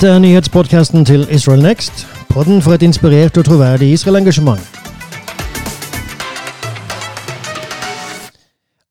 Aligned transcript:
Dette 0.00 0.14
er 0.14 0.18
nyhetspodkasten 0.18 1.04
til 1.04 1.26
Israel 1.30 1.62
Next. 1.62 2.06
Podden 2.30 2.62
for 2.62 2.72
et 2.72 2.82
inspirert 2.82 3.36
og 3.36 3.44
troverdig 3.44 3.92
Israel-engasjement. 3.92 4.60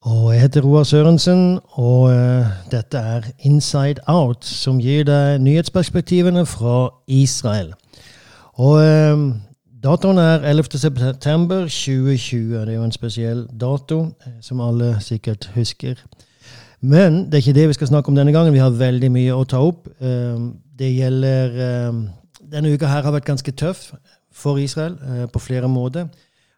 Og 0.01 0.33
Jeg 0.33 0.41
heter 0.41 0.61
Roar 0.61 0.83
Sørensen, 0.83 1.59
og 1.69 2.01
uh, 2.01 2.45
dette 2.71 2.97
er 2.97 3.21
Inside 3.39 3.95
Out, 4.07 4.45
som 4.45 4.77
gir 4.77 5.03
deg 5.03 5.41
nyhetsperspektivene 5.41 6.45
fra 6.45 6.93
Israel. 7.07 7.73
Og 8.53 8.71
uh, 8.77 9.33
Datoen 9.83 10.17
er 10.17 10.45
11. 10.45 10.65
september 10.77 11.59
2020. 11.59 12.53
Det 12.53 12.69
er 12.69 12.73
jo 12.73 12.83
en 12.83 12.91
spesiell 12.91 13.47
dato, 13.61 14.05
som 14.41 14.61
alle 14.61 14.97
sikkert 15.01 15.51
husker. 15.55 15.93
Men 16.81 17.25
det 17.25 17.33
er 17.33 17.47
ikke 17.47 17.59
det 17.61 17.67
vi 17.67 17.73
skal 17.73 17.87
snakke 17.87 18.09
om 18.09 18.15
denne 18.15 18.31
gangen. 18.31 18.53
Vi 18.53 18.59
har 18.59 18.69
veldig 18.69 19.11
mye 19.11 19.33
å 19.33 19.43
ta 19.43 19.57
opp. 19.57 19.87
Det 20.79 20.93
gjelder 20.95 21.59
Denne 22.39 22.71
uka 22.71 22.87
her 22.87 23.03
har 23.03 23.13
vært 23.13 23.27
ganske 23.27 23.51
tøff 23.51 23.89
for 24.31 24.57
Israel 24.57 24.95
på 25.33 25.41
flere 25.43 25.67
måter. 25.67 26.07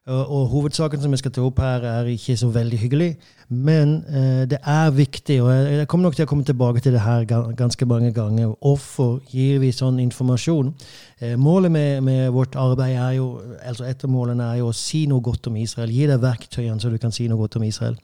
Og 0.09 0.48
Hovedsaken 0.49 0.98
som 1.02 1.13
jeg 1.13 1.21
skal 1.21 1.31
ta 1.35 1.43
opp 1.45 1.59
her, 1.62 1.84
er 1.85 2.07
ikke 2.09 2.34
så 2.38 2.48
veldig 2.49 2.77
hyggelig. 2.81 3.09
Men 3.49 3.99
eh, 4.09 4.48
det 4.49 4.57
er 4.65 4.89
viktig, 4.95 5.35
og 5.43 5.52
jeg, 5.52 5.88
kommer 5.88 6.07
nok 6.07 6.15
til 6.17 6.26
å 6.26 6.29
komme 6.31 6.45
tilbake 6.48 6.81
til 6.81 6.95
det 6.95 7.03
her 7.03 7.27
ganske 7.57 7.85
mange 7.85 8.09
ganger. 8.15 8.55
Hvorfor 8.57 9.20
gir 9.29 9.59
vi 9.62 9.70
sånn 9.76 9.99
informasjon? 10.02 10.73
Eh, 11.21 11.35
målet 11.38 11.71
med, 11.71 12.01
med, 12.01 12.31
vårt 12.34 12.57
arbeid 12.57 12.98
er 12.98 13.20
jo, 13.20 13.27
altså 13.62 13.85
er 13.85 14.57
jo 14.57 14.71
å 14.71 14.76
si 14.76 15.05
noe 15.05 15.21
godt 15.21 15.51
om 15.51 15.62
Israel. 15.62 15.93
Gi 15.93 16.09
deg 16.09 16.23
verktøyene 16.26 16.81
så 16.81 16.90
du 16.90 16.98
kan 16.98 17.13
si 17.13 17.29
noe 17.29 17.38
godt 17.38 17.59
om 17.62 17.67
Israel. 17.70 17.99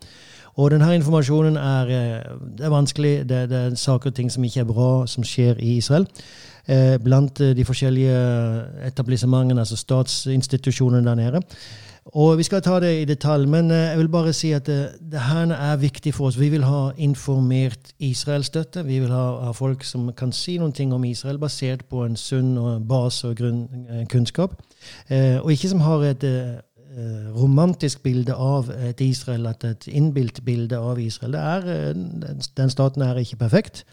Og 0.57 0.71
denne 0.73 0.95
informasjonen 0.95 1.57
er, 1.61 1.93
eh, 1.93 2.65
er 2.65 2.73
vanskelig. 2.73 3.29
Det, 3.29 3.49
det, 3.49 3.57
er 3.57 3.75
saker 3.75 4.09
og 4.09 4.15
ting 4.15 4.31
som 4.31 4.43
ikke 4.43 4.59
er 4.65 4.69
bra, 4.69 4.91
som 5.07 5.23
skjer 5.23 5.59
i 5.59 5.77
Israel. 5.77 6.07
Eh, 6.67 6.97
blant 7.03 7.39
de 7.39 7.65
forskjellige 7.65 8.15
etablissementene, 8.87 9.61
altså 9.61 9.77
statsinstitusjonene 9.77 11.05
der 11.05 11.15
nede. 11.15 11.41
Og 12.15 12.37
Vi 12.37 12.43
skal 12.43 12.61
ta 12.61 12.79
det 12.79 13.01
i 13.01 13.05
detalj, 13.05 13.45
men 13.45 13.71
eh, 13.71 13.77
jeg 13.77 13.97
vil 13.97 14.09
bare 14.09 14.33
si 14.33 14.51
at 14.51 14.65
det, 14.65 14.77
eh, 14.85 15.09
det 15.11 15.19
her 15.19 15.51
er 15.51 15.75
viktig 15.75 16.13
for 16.13 16.27
oss. 16.27 16.39
Vi 16.39 16.49
vil 16.49 16.63
ha 16.63 16.91
informert 16.97 17.91
Israel-støtte. 17.99 18.85
Vi 18.85 18.99
vil 18.99 19.11
ha, 19.11 19.25
ha, 19.45 19.51
folk 19.51 19.83
som 19.83 20.11
kan 20.13 20.31
si 20.31 20.57
noen 20.57 20.71
ting 20.71 20.93
om 20.93 21.03
Israel 21.03 21.37
basert 21.37 21.85
på 21.89 22.05
en 22.05 22.15
sunn 22.15 22.55
base 22.87 23.27
og 23.27 23.35
grunnkunnskap. 23.35 24.61
Eh, 25.09 25.37
og 25.43 25.51
ikke 25.51 25.69
som 25.69 25.79
har 25.79 26.05
et 26.07 26.23
eh, 26.23 26.55
romantisk 27.35 28.01
bilde 28.03 28.33
av 28.33 28.71
et 28.73 29.01
Israel, 29.05 29.45
et 29.45 29.87
innbilt 29.87 30.41
bilde 30.45 30.77
av 30.77 30.99
Israel. 30.99 31.35
Er, 31.37 31.93
den 32.57 32.73
staten 32.73 33.05
er 33.05 33.19
ikke 33.21 33.37
perfekt. 33.43 33.83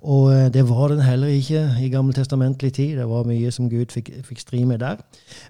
Og 0.00 0.34
eh, 0.34 0.52
det 0.52 0.68
var 0.68 0.88
den 0.88 1.00
heller 1.00 1.26
ikke 1.26 1.70
i 1.80 1.88
gammeltestamentlig 1.88 2.72
tid. 2.72 2.98
Det 2.98 3.08
var 3.08 3.22
mye 3.22 3.50
som 3.50 3.70
Gud 3.70 3.86
fikk, 3.92 4.10
fikk 4.24 4.40
stri 4.40 4.64
med 4.64 4.78
der. 4.78 4.96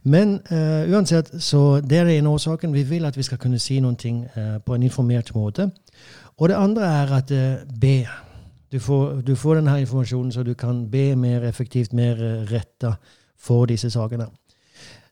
Men 0.02 0.40
uh, 0.52 0.94
uansett, 0.94 1.42
så 1.42 1.80
det 1.80 1.98
er 1.98 2.04
den 2.04 2.14
ene 2.14 2.28
årsaken. 2.28 2.74
Vi 2.74 2.82
vil 2.82 3.04
at 3.04 3.16
vi 3.16 3.22
skal 3.22 3.38
kunne 3.38 3.58
si 3.58 3.80
noen 3.80 3.96
ting 3.96 4.24
uh, 4.36 4.58
på 4.66 4.74
en 4.74 4.82
informert 4.82 5.34
måte. 5.34 5.70
Og 6.36 6.48
det 6.48 6.56
andre 6.56 6.82
er 6.82 7.12
at 7.12 7.30
uh, 7.30 7.78
be. 7.80 8.06
Du 8.72 8.78
får, 8.78 9.20
du 9.20 9.34
får, 9.36 9.54
denne 9.54 9.80
informasjonen 9.80 10.32
så 10.32 10.42
du 10.42 10.54
kan 10.54 10.90
be 10.90 11.16
mer 11.16 11.42
effektivt, 11.48 11.92
mer 11.92 12.16
retta 12.50 12.92
for 13.38 13.66
disse 13.66 13.90
sakene. 13.90 14.26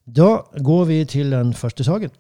Da 0.07 0.43
går 0.65 0.85
vi 0.85 1.05
til 1.05 1.31
den 1.31 1.55
første 1.55 1.85
saken. 1.85 2.11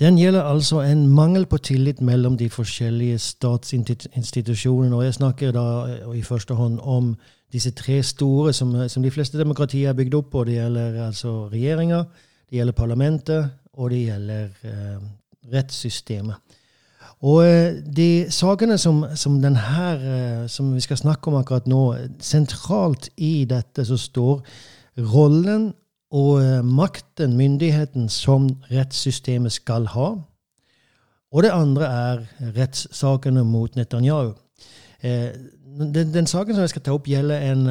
Den 0.00 0.18
gjelder 0.18 0.42
altså 0.42 0.80
en 0.80 1.08
mangel 1.08 1.46
på 1.46 1.56
tillit 1.56 2.00
mellom 2.00 2.36
de 2.38 2.50
forskjellige 2.50 3.18
statsinstitusjonene. 3.18 4.96
Og 4.96 5.04
jeg 5.04 5.14
snakker 5.14 5.50
da 5.52 5.64
eh, 5.86 6.18
i 6.18 6.22
første 6.22 6.54
hånd 6.54 6.78
om 6.82 7.16
disse 7.52 7.70
tre 7.70 8.02
store 8.02 8.52
som, 8.52 8.88
som 8.88 9.02
de 9.02 9.10
fleste 9.10 9.38
demokratier 9.38 9.88
er 9.88 9.98
bygd 9.98 10.14
opp 10.14 10.30
på. 10.30 10.44
Det 10.44 10.54
gjelder 10.54 11.02
altså 11.06 11.48
regjeringa, 11.52 12.04
det 12.50 12.56
gjelder 12.56 12.72
parlamentet, 12.72 13.50
og 13.72 13.90
det 13.90 14.04
gjelder 14.04 14.48
eh, 14.62 15.02
rettssystemet. 15.52 16.59
Og 17.20 17.44
eh, 17.44 17.76
de 17.96 18.26
sakene 18.32 18.78
som, 18.78 19.04
som, 19.14 19.36
eh, 19.44 20.48
som 20.48 20.74
vi 20.74 20.80
skal 20.80 20.96
snakke 20.96 21.28
om 21.28 21.36
akkurat 21.36 21.66
nå, 21.68 21.82
sentralt 22.18 23.10
i 23.16 23.44
dette 23.44 23.84
så 23.84 23.96
står 23.96 24.40
rollen 25.12 25.72
og 26.10 26.40
eh, 26.42 26.64
makten, 26.64 27.36
myndigheten, 27.36 28.08
som 28.08 28.48
rettssystemet 28.70 29.52
skal 29.52 29.86
ha. 29.92 30.14
Og 31.32 31.42
det 31.42 31.52
andre 31.52 31.84
er 31.84 32.24
rettssakene 32.56 33.44
mot 33.44 33.76
Netanyahu. 33.76 34.32
Den, 35.00 36.12
den, 36.12 36.26
saken 36.26 36.54
som 36.54 36.64
jeg 36.64 36.72
skal 36.72 36.82
ta 36.82 36.92
opp, 36.92 37.06
gjelder 37.08 37.52
en, 37.52 37.68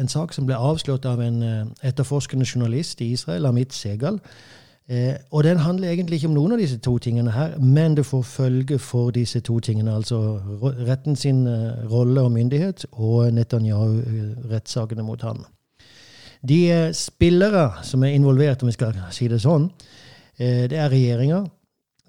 en 0.00 0.08
sak 0.08 0.32
som 0.32 0.46
ble 0.48 0.56
avslått 0.56 1.04
av 1.06 1.20
en 1.20 1.42
etterforskende 1.84 2.46
journalist 2.48 3.00
i 3.04 3.12
Israel, 3.12 3.46
Amit 3.46 3.74
Segal. 3.76 4.16
Eh, 4.92 5.14
og 5.30 5.44
den 5.44 5.62
handler 5.64 5.88
egentlig 5.88 6.18
ikke 6.20 6.28
om 6.28 6.36
noen 6.36 6.52
av 6.52 6.60
disse 6.60 6.76
to 6.84 6.98
tingene 7.00 7.32
her, 7.32 7.56
men 7.58 7.96
det 7.96 8.04
får 8.04 8.22
følge 8.28 8.78
for 8.78 9.14
disse 9.16 9.40
to 9.40 9.56
tingene. 9.64 9.94
Altså 9.94 10.20
retten 10.84 11.16
sin 11.16 11.46
rolle 11.90 12.20
og 12.20 12.32
myndighet 12.32 12.84
og 12.92 13.32
Netanyahu-rettssakene 13.32 15.06
mot 15.06 15.24
han. 15.24 15.44
De 16.48 16.70
eh, 16.70 16.92
spillere 16.92 17.70
som 17.82 18.02
er 18.02 18.16
involvert, 18.16 18.62
om 18.62 18.70
vi 18.70 18.74
skal 18.74 18.96
si 19.14 19.28
det 19.30 19.40
sånn, 19.44 19.68
eh, 20.38 20.66
det 20.70 20.78
er 20.78 20.90
regjeringa, 20.90 21.44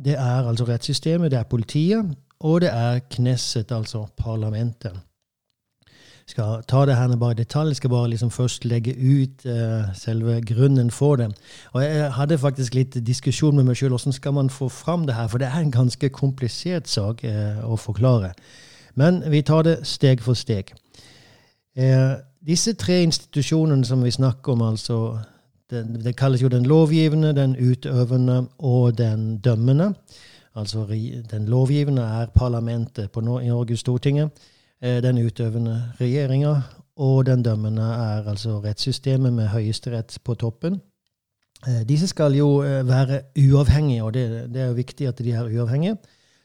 det 0.03 0.15
er 0.17 0.49
altså 0.49 0.65
rettssystemet, 0.65 1.31
det 1.31 1.39
er 1.39 1.49
politiet, 1.49 2.15
og 2.43 2.61
det 2.65 2.71
er 2.73 3.03
Knesset, 3.13 3.71
altså 3.71 4.07
parlamentet. 4.17 4.97
Skal 6.25 6.63
ta 6.67 6.85
det 6.85 6.95
her 6.95 7.15
bare 7.19 7.31
i 7.31 7.35
detalj. 7.35 7.67
Jeg 7.67 7.75
skal 7.75 7.89
bare 7.89 8.09
liksom 8.09 8.31
først 8.31 8.65
legge 8.65 8.93
ut 8.95 9.45
uh, 9.45 9.93
selve 9.93 10.41
grunnen 10.41 10.91
for 10.91 11.15
det. 11.15 11.31
Og 11.73 11.83
Jeg 11.83 12.13
hadde 12.13 12.37
faktisk 12.37 12.73
litt 12.73 12.97
diskusjon 13.07 13.55
med 13.55 13.63
meg 13.63 13.75
sjøl. 13.75 13.89
Hvordan 13.89 14.13
skal 14.13 14.33
man 14.33 14.49
få 14.49 14.69
fram 14.69 15.07
det 15.07 15.15
her? 15.15 15.27
For 15.27 15.37
det 15.37 15.47
er 15.47 15.59
en 15.59 15.71
ganske 15.71 16.09
komplisert 16.09 16.87
sak 16.87 17.25
uh, 17.27 17.59
å 17.67 17.75
forklare. 17.75 18.31
Men 18.95 19.23
vi 19.31 19.41
tar 19.41 19.63
det 19.67 19.77
steg 19.87 20.23
for 20.23 20.33
steg. 20.33 20.71
Uh, 21.77 22.15
disse 22.47 22.73
tre 22.73 23.01
institusjonene 23.03 23.85
som 23.85 24.03
vi 24.03 24.11
snakker 24.11 24.55
om, 24.55 24.61
altså 24.61 25.17
det, 25.71 25.83
det 26.05 26.15
kalles 26.15 26.41
jo 26.41 26.47
den 26.47 26.65
lovgivende, 26.65 27.35
den 27.35 27.55
utøvende 27.59 28.45
og 28.57 28.97
den 28.97 29.37
dømmende. 29.37 29.93
Altså 30.55 30.85
den 31.31 31.45
lovgivende 31.45 32.01
er 32.01 32.25
parlamentet 32.35 33.11
på 33.11 33.21
Norge, 33.21 33.77
Stortinget. 33.77 34.29
Eh, 34.83 35.03
den 35.03 35.17
utøvende 35.17 35.83
regjeringa. 35.99 36.61
Og 36.95 37.25
den 37.25 37.43
dømmende 37.43 37.81
er 37.81 38.29
altså 38.29 38.59
rettssystemet 38.59 39.33
med 39.33 39.47
Høyesterett 39.47 40.17
på 40.23 40.33
toppen. 40.35 40.81
Eh, 41.67 41.87
disse 41.87 42.07
skal 42.07 42.35
jo 42.35 42.63
eh, 42.63 42.87
være 42.87 43.21
uavhengige, 43.39 44.03
og 44.03 44.13
det, 44.13 44.53
det 44.53 44.61
er 44.61 44.65
jo 44.65 44.73
viktig 44.73 45.07
at 45.07 45.17
de 45.17 45.31
er 45.31 45.47
uavhengige. 45.47 45.95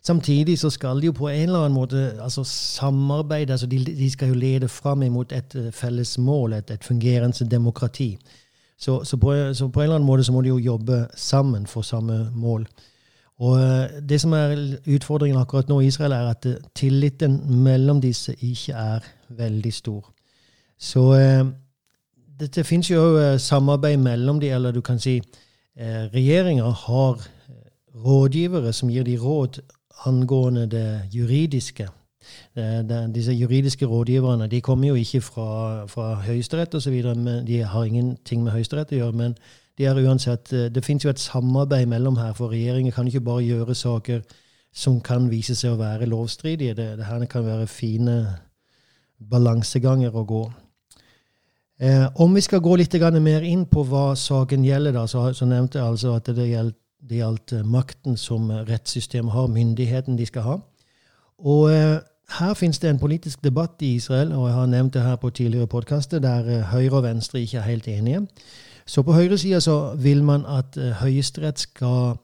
Samtidig 0.03 0.59
så 0.59 0.71
skal 0.71 1.01
de 1.01 1.07
jo 1.07 1.13
på 1.13 1.29
en 1.29 1.43
eller 1.43 1.59
annen 1.59 1.75
måte 1.75 2.13
altså 2.23 2.45
samarbeide. 2.45 3.53
altså 3.53 3.67
De, 3.67 3.85
de 3.85 4.11
skal 4.11 4.29
jo 4.29 4.35
lede 4.35 4.69
fram 4.69 5.03
imot 5.03 5.33
et 5.33 5.57
felles 5.73 6.19
mål, 6.19 6.53
et, 6.53 6.71
et 6.71 6.85
fungerende 6.85 7.51
demokrati. 7.51 8.19
Så, 8.79 9.05
så, 9.05 9.17
på, 9.17 9.55
så, 9.55 9.69
på, 9.69 9.81
en 9.81 9.85
eller 9.85 9.95
annen 9.95 10.07
måte 10.07 10.25
så 10.25 10.33
må 10.33 10.43
de 10.43 10.49
jo 10.49 10.59
jobbe 10.59 11.07
sammen 11.17 11.67
for 11.67 11.83
samme 11.83 12.31
mål. 12.35 12.67
Og 13.39 13.61
eh, 13.61 14.01
Det 14.09 14.21
som 14.21 14.33
er 14.33 14.57
utfordringen 14.87 15.41
akkurat 15.41 15.69
nå 15.69 15.81
i 15.81 15.87
Israel, 15.87 16.13
er 16.13 16.31
at 16.31 16.47
eh, 16.47 16.61
tilliten 16.75 17.41
mellom 17.63 18.01
disse 18.01 18.35
ikke 18.35 18.73
er 18.73 19.07
veldig 19.29 19.73
stor. 19.73 20.13
Så 20.79 21.15
det, 22.39 22.55
det 22.55 22.67
finnes 22.67 22.91
jo 22.91 23.37
samarbeid 23.39 23.97
mellom 23.99 24.39
de, 24.41 24.51
eller 24.55 24.71
du 24.71 24.81
kan 24.81 24.99
si 24.99 25.21
regjeringer 26.15 26.71
har 26.71 27.27
rådgivere 28.05 28.73
som 28.73 28.91
gir 28.91 29.03
de 29.03 29.17
råd 29.19 29.59
angående 30.07 30.67
det 30.67 31.03
juridiske. 31.15 31.89
Disse 33.15 33.33
juridiske 33.33 33.87
rådgiverne 33.87 34.47
de 34.47 34.61
kommer 34.61 34.89
jo 34.89 34.95
ikke 34.95 35.21
fra, 35.21 35.87
fra 35.87 36.15
Høyesterett 36.15 36.75
osv., 36.75 37.03
de 37.47 37.63
har 37.63 37.85
ingenting 37.85 38.43
med 38.43 38.53
Høyesterett 38.53 38.93
å 38.93 38.97
gjøre. 39.03 39.13
men 39.13 39.37
de 39.79 39.87
er 39.87 39.95
uansett, 39.95 40.53
eh, 40.53 40.69
Det 40.69 40.85
finnes 40.85 41.05
jo 41.05 41.11
et 41.11 41.19
samarbeid 41.19 41.87
mellom 41.87 42.17
her, 42.17 42.33
for 42.33 42.49
regjeringen 42.49 42.93
kan 42.93 43.07
ikke 43.07 43.21
bare 43.21 43.45
gjøre 43.45 43.75
saker 43.75 44.21
som 44.73 45.01
kan 45.01 45.31
vise 45.31 45.55
seg 45.55 45.73
å 45.73 45.81
være 45.81 46.07
lovstridige. 46.07 46.75
Det, 46.75 46.97
det 46.99 47.05
her 47.05 47.25
kan 47.25 47.45
være 47.45 47.67
fine 47.67 48.39
balanseganger 49.31 50.15
å 50.15 50.25
gå. 50.25 50.53
Eh, 51.81 52.09
om 52.17 52.35
vi 52.35 52.41
skal 52.41 52.61
gå 52.61 52.77
litt 52.77 52.95
mer 53.23 53.43
inn 53.43 53.67
på 53.67 53.85
hva 53.85 54.15
saken 54.15 54.65
gjelder, 54.65 54.93
da, 54.93 55.07
så, 55.07 55.33
så 55.33 55.47
nevnte 55.47 55.79
jeg 55.79 55.87
altså 55.87 56.17
at 56.17 56.27
det 56.27 56.49
gjelder 56.49 56.75
det 57.09 57.21
gjaldt 57.21 57.53
eh, 57.53 57.65
makten 57.65 58.17
som 58.17 58.51
rettssystemet 58.51 59.33
har, 59.33 59.47
myndigheten 59.47 60.19
de 60.19 60.27
skal 60.27 60.43
ha. 60.43 60.57
Og 61.39 61.71
eh, 61.73 61.99
her 62.39 62.55
finnes 62.55 62.79
det 62.79 62.91
en 62.91 62.99
politisk 62.99 63.45
debatt 63.45 63.83
i 63.83 63.95
Israel, 63.95 64.33
og 64.33 64.49
jeg 64.49 64.57
har 64.57 64.67
nevnt 64.67 64.95
det 64.95 65.03
her 65.03 65.17
på 65.17 65.31
tidligere 65.31 65.67
podkaster, 65.67 66.19
der 66.19 66.49
eh, 66.49 66.65
høyre 66.73 67.01
og 67.01 67.03
venstre 67.07 67.41
ikke 67.41 67.59
er 67.59 67.71
helt 67.71 67.89
enige. 67.89 68.27
Så 68.89 69.03
på 69.05 69.13
høyresida 69.13 69.61
så 69.61 69.95
vil 70.01 70.23
man 70.25 70.47
at 70.49 70.79
Høyesterett 71.03 71.61
skal 71.61 72.17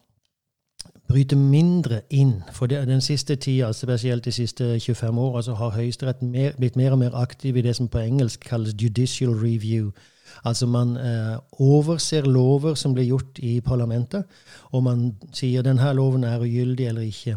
bryte 1.08 1.36
mindre 1.36 2.00
inn. 2.10 2.38
For 2.52 2.66
det, 2.66 2.86
den 2.88 3.00
siste 3.04 3.36
tida, 3.36 3.72
spesielt 3.72 4.24
de 4.24 4.32
siste 4.32 4.80
25 4.80 5.18
åra, 5.18 5.42
så 5.42 5.54
har 5.54 5.76
Høyesterett 5.76 6.24
blitt 6.58 6.76
mer 6.76 6.96
og 6.96 6.98
mer 6.98 7.14
aktiv 7.14 7.56
i 7.56 7.62
det 7.62 7.76
som 7.76 7.88
på 7.88 8.00
engelsk 8.00 8.46
kalles 8.48 8.74
judicial 8.82 9.34
review. 9.36 9.90
Altså 10.44 10.66
man 10.66 10.96
eh, 10.96 11.36
overser 11.60 12.22
lover 12.26 12.74
som 12.74 12.94
blir 12.94 13.04
gjort 13.04 13.38
i 13.38 13.60
parlamentet, 13.60 14.24
og 14.72 14.82
man 14.82 15.12
sier 15.32 15.62
denne 15.62 15.92
loven 15.94 16.24
er 16.24 16.42
ugyldig 16.42 16.88
eller 16.88 17.02
ikke. 17.06 17.36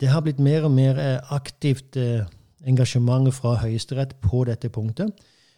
Det 0.00 0.08
har 0.08 0.20
blitt 0.20 0.42
mer 0.42 0.66
og 0.66 0.74
mer 0.74 0.98
eh, 0.98 1.32
aktivt 1.32 1.96
eh, 1.96 2.26
engasjement 2.66 3.30
fra 3.34 3.54
Høyesterett 3.62 4.16
på 4.20 4.44
dette 4.44 4.68
punktet. 4.68 5.14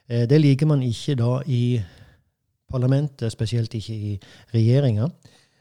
Eh, 0.09 0.29
det 0.29 0.41
liker 0.41 0.67
man 0.67 0.83
ikke 0.83 1.17
da 1.19 1.41
i 1.47 1.81
parlamentet, 2.73 3.33
spesielt 3.33 3.75
ikke 3.75 3.95
i 3.95 4.19
regjeringa. 4.55 5.09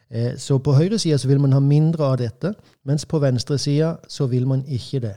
Eh, 0.10 0.38
så 0.38 0.57
på 0.57 0.74
høyresida 0.74 1.18
vil 1.28 1.42
man 1.42 1.56
ha 1.56 1.60
mindre 1.60 2.12
av 2.12 2.18
dette, 2.22 2.54
mens 2.86 3.06
på 3.06 3.19
venstresida 3.19 3.96
så 4.07 4.28
vil 4.31 4.48
man 4.48 4.66
ikke 4.68 5.02
det. 5.07 5.16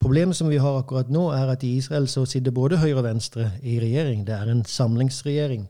Problemet 0.00 0.36
som 0.36 0.48
vi 0.48 0.56
har 0.56 0.78
akkurat 0.78 1.10
nå, 1.12 1.28
er 1.36 1.50
at 1.52 1.64
i 1.66 1.74
Israel 1.76 2.08
så 2.08 2.24
sitter 2.24 2.54
både 2.56 2.78
høyre 2.80 3.02
og 3.02 3.04
venstre 3.04 3.50
i 3.62 3.76
regjering. 3.82 4.24
Det 4.26 4.34
er 4.34 4.48
en 4.48 4.64
samlingsregjering. 4.64 5.66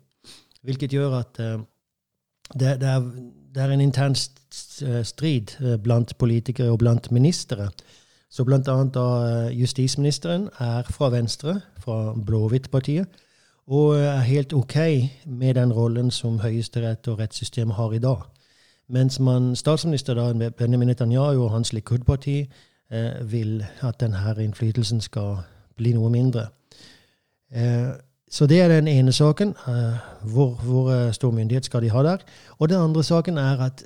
Hvilket 0.62 0.92
gjør 0.92 1.16
at 1.18 1.40
uh, 1.40 1.64
det, 2.54 2.76
det, 2.80 2.88
er, 2.88 3.08
det, 3.54 3.62
er, 3.62 3.72
en 3.72 3.80
intern 3.80 4.14
strid 4.14 5.56
blant 5.82 6.14
politikere 6.18 6.70
og 6.70 6.78
blant 6.78 7.10
ministre. 7.10 7.70
Så 8.30 8.44
blant 8.46 8.68
annet 8.68 8.94
da 8.94 9.48
justisministeren 9.50 10.46
er 10.60 10.86
fra 10.86 11.10
Venstre, 11.10 11.56
fra 11.82 12.12
Blåhvitt-partiet, 12.14 13.08
og 13.70 13.94
er 13.96 14.26
helt 14.26 14.52
OK 14.52 14.76
med 15.26 15.54
den 15.54 15.72
rollen 15.72 16.10
som 16.10 16.40
Høyesterett 16.42 17.08
og 17.08 17.20
rettssystemet 17.20 17.76
har 17.76 17.92
i 17.94 18.02
dag. 18.02 18.26
Mens 18.90 19.20
man, 19.20 19.56
statsminister 19.56 20.14
da, 20.18 20.50
Benjamin 20.58 20.90
Netanyahu 20.90 21.44
og 21.44 21.50
hans 21.50 21.72
Likud-parti 21.72 22.40
eh, 22.90 23.32
vil 23.32 23.60
at 23.86 24.00
denne 24.00 24.34
innflytelsen 24.42 25.00
skal 25.00 25.44
bli 25.78 25.92
noe 25.94 26.10
mindre. 26.10 26.48
Eh, 27.54 27.94
så 28.30 28.46
det 28.46 28.60
er 28.60 28.68
den 28.68 28.88
ene 28.88 29.12
saken. 29.12 29.54
Eh, 29.68 29.94
hvor, 30.32 30.58
hvor 30.66 30.90
eh, 30.90 31.12
stor 31.12 31.30
myndighet 31.30 31.64
skal 31.64 31.82
de 31.82 31.90
ha 31.90 32.02
der? 32.02 32.26
Og 32.58 32.68
den 32.68 32.82
andre 32.82 33.04
saken 33.04 33.38
er 33.38 33.62
at 33.70 33.84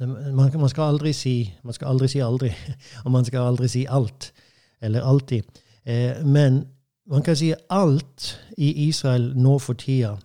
man, 0.00 0.50
man, 0.56 0.68
skal 0.68 0.82
aldri 0.82 1.12
si 1.12 1.52
man 1.62 1.72
skal 1.72 1.88
aldri 1.88 2.08
si 2.08 2.18
aldri, 2.18 2.50
og 3.04 3.12
man 3.12 3.24
skal 3.24 3.52
aldri 3.52 3.68
si 3.68 3.86
alt. 3.88 4.32
Eller 4.80 5.04
alltid. 5.04 5.42
Eh, 5.84 6.24
men 6.24 6.64
man 7.10 7.22
kan 7.22 7.36
si 7.36 7.52
alt 7.70 8.40
i 8.56 8.88
Israel 8.88 9.32
nå 9.36 9.58
for 9.58 9.74
tida 9.74 10.16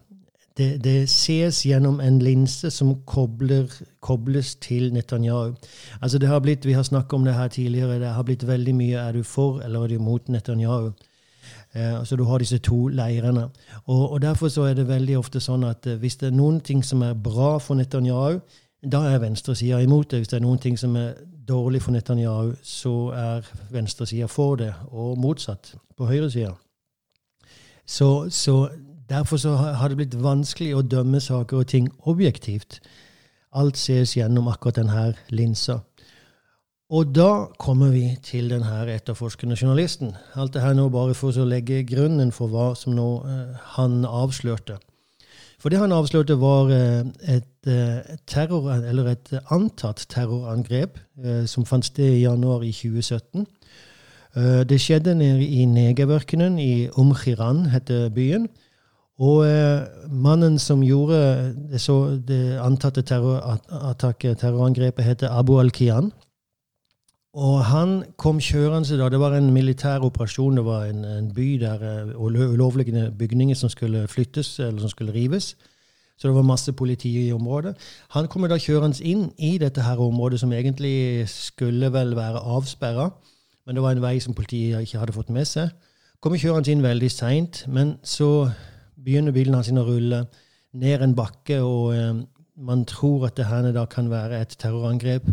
det, 0.60 0.84
det, 0.84 1.10
ses 1.10 1.66
gjennom 1.66 2.00
en 2.04 2.20
linse 2.20 2.72
som 2.72 2.96
kobler, 3.08 3.72
kobles 4.00 4.56
til 4.56 4.94
Netanyahu. 4.94 5.54
Altså 6.02 6.18
det 6.18 6.28
har 6.28 6.40
blitt, 6.40 6.66
Vi 6.66 6.74
har 6.74 6.84
snakket 6.84 7.14
om 7.14 7.26
det 7.26 7.34
her 7.34 7.48
tidligere. 7.48 8.00
Det 8.00 8.08
har 8.08 8.24
blitt 8.24 8.48
veldig 8.48 8.76
mye 8.76 8.98
er 8.98 9.12
du 9.12 9.24
for 9.24 9.60
eller 9.60 9.84
er 9.84 9.88
du 9.88 10.00
mot 10.00 10.30
Netanyahu. 10.30 10.92
Eh, 11.76 12.04
så 12.04 12.16
du 12.16 12.24
har 12.24 12.38
disse 12.38 12.58
to 12.58 12.88
leirene. 12.88 13.50
Og, 13.86 14.12
og, 14.12 14.22
Derfor 14.22 14.48
så 14.48 14.62
er 14.62 14.74
det 14.74 14.88
veldig 14.88 15.18
ofte 15.18 15.40
sånn 15.40 15.64
at 15.64 15.88
eh, 15.88 15.96
hvis 15.96 16.16
det 16.16 16.28
er 16.28 16.36
noen 16.36 16.60
ting 16.60 16.84
som 16.86 17.02
er 17.02 17.14
bra 17.14 17.58
for 17.58 17.76
Netanyahu, 17.76 18.40
da 18.92 19.04
er 19.14 19.20
venstresida 19.20 19.80
imot 19.80 20.12
det. 20.12 20.20
Hvis 20.20 20.28
det 20.28 20.38
er 20.38 20.48
noen 20.48 20.60
ting 20.60 20.80
som 20.80 20.96
er 20.96 21.14
dårlig 21.48 21.82
for 21.82 21.92
Netanyahu, 21.92 22.54
så 22.64 23.12
er 23.16 23.48
venstresida 23.72 24.28
for 24.28 24.56
det, 24.56 24.74
og 24.92 25.18
motsatt 25.18 25.76
på 25.98 26.06
høyresida. 26.06 26.54
Så, 27.90 28.30
så 28.30 28.68
Derfor 29.10 29.38
så 29.38 29.56
har 29.56 29.90
det 29.90 29.98
blitt 29.98 30.18
vanskelig 30.22 30.76
å 30.78 30.86
dømme 30.86 31.18
saker 31.18 31.64
og 31.64 31.70
ting 31.72 31.88
objektivt. 32.06 32.78
Alt 33.58 33.80
ses 33.82 34.14
gjennom 34.14 34.52
akkurat 34.52 34.78
denne 34.78 35.06
linsa. 35.34 35.80
Og 36.94 37.10
da 37.14 37.48
kommer 37.62 37.90
vi 37.94 38.04
til 38.26 38.52
denne 38.54 38.84
etterforskende 38.94 39.58
journalisten. 39.58 40.14
Alt 40.38 40.54
det 40.54 40.62
her 40.62 40.78
nå 40.78 40.88
bare 40.94 41.18
for 41.18 41.34
å 41.34 41.48
legge 41.50 41.82
grunnen 41.90 42.30
for 42.34 42.54
hva 42.54 42.72
som 42.78 42.94
nå 42.98 43.10
eh, 43.26 43.58
han 43.78 44.06
avslørte. 44.06 44.78
For 45.60 45.74
det 45.74 45.82
han 45.82 45.94
avslørte, 45.94 46.38
var 46.40 46.70
eh, 46.74 47.04
et, 47.36 47.52
eh, 47.68 48.16
terror, 48.30 48.70
et 49.12 49.34
antatt 49.52 50.06
terrorangrep 50.10 50.98
eh, 51.24 51.46
som 51.50 51.66
fant 51.66 51.86
sted 51.86 52.14
i 52.14 52.24
januar 52.24 52.64
i 52.64 52.72
2017. 52.72 53.46
Eh, 54.38 54.64
det 54.70 54.82
skjedde 54.82 55.16
nede 55.16 55.46
i 55.46 55.66
Negev-ørkenen, 55.66 56.60
i 56.60 56.88
Umchiran 56.98 57.66
heter 57.66 58.10
byen. 58.10 58.48
Og 59.20 59.48
eh, 59.48 59.82
mannen 60.10 60.60
som 60.60 60.84
gjorde 60.84 61.54
det, 61.72 61.82
det 62.28 62.60
antatte 62.64 63.02
terrorattaket, 63.02 64.38
terrorangrepet, 64.38 65.06
heter 65.06 65.30
Abu 65.32 65.60
al-Kiyan. 65.60 66.12
Og 67.34 67.66
han 67.66 68.04
kom 68.18 68.40
kjørende 68.40 68.98
da. 68.98 69.10
Det 69.10 69.20
var 69.20 69.36
en 69.38 69.52
militær 69.54 70.06
operasjon. 70.06 70.58
Det 70.58 70.66
var 70.66 70.86
en, 70.90 71.04
en 71.06 71.34
by 71.34 71.50
der 71.62 71.84
eh, 71.90 72.22
ulovlige 72.22 73.12
bygninger 73.20 73.56
som 73.56 73.70
skulle 73.70 74.08
flyttes, 74.08 74.60
eller 74.60 74.80
som 74.80 74.90
skulle 74.90 75.14
rives. 75.14 75.56
Så 76.18 76.28
det 76.28 76.36
var 76.36 76.42
masse 76.42 76.74
politi 76.74 77.28
i 77.28 77.32
området. 77.32 77.76
Han 78.10 78.28
kommer 78.28 78.48
da 78.48 78.58
kjørende 78.60 79.04
inn 79.04 79.30
i 79.38 79.58
dette 79.58 79.82
her 79.82 80.00
området, 80.04 80.40
som 80.40 80.52
egentlig 80.54 81.30
skulle 81.30 81.94
vel 81.94 82.16
være 82.16 82.40
avsperra. 82.44 83.10
Men 83.70 83.78
det 83.78 83.84
var 83.84 83.94
en 83.94 84.02
vei 84.02 84.16
som 84.18 84.34
politiet 84.34 84.82
ikke 84.82 84.98
hadde 84.98 85.14
fått 85.14 85.28
med 85.30 85.46
seg. 85.46 85.70
Kommer 86.26 86.40
kjørende 86.42 86.72
inn 86.74 86.80
veldig 86.82 87.10
seint, 87.14 87.60
men 87.70 88.00
så 88.02 88.50
begynner 88.98 89.36
bilen 89.36 89.54
hans 89.54 89.70
å 89.70 89.84
rulle 89.86 90.24
ned 90.74 91.04
en 91.06 91.14
bakke, 91.14 91.60
og 91.62 91.92
eh, 91.94 92.24
man 92.66 92.82
tror 92.90 93.28
at 93.28 93.38
det 93.38 93.46
her 93.46 93.68
da 93.76 93.84
kan 93.86 94.10
være 94.10 94.40
et 94.42 94.56
terrorangrep. 94.58 95.30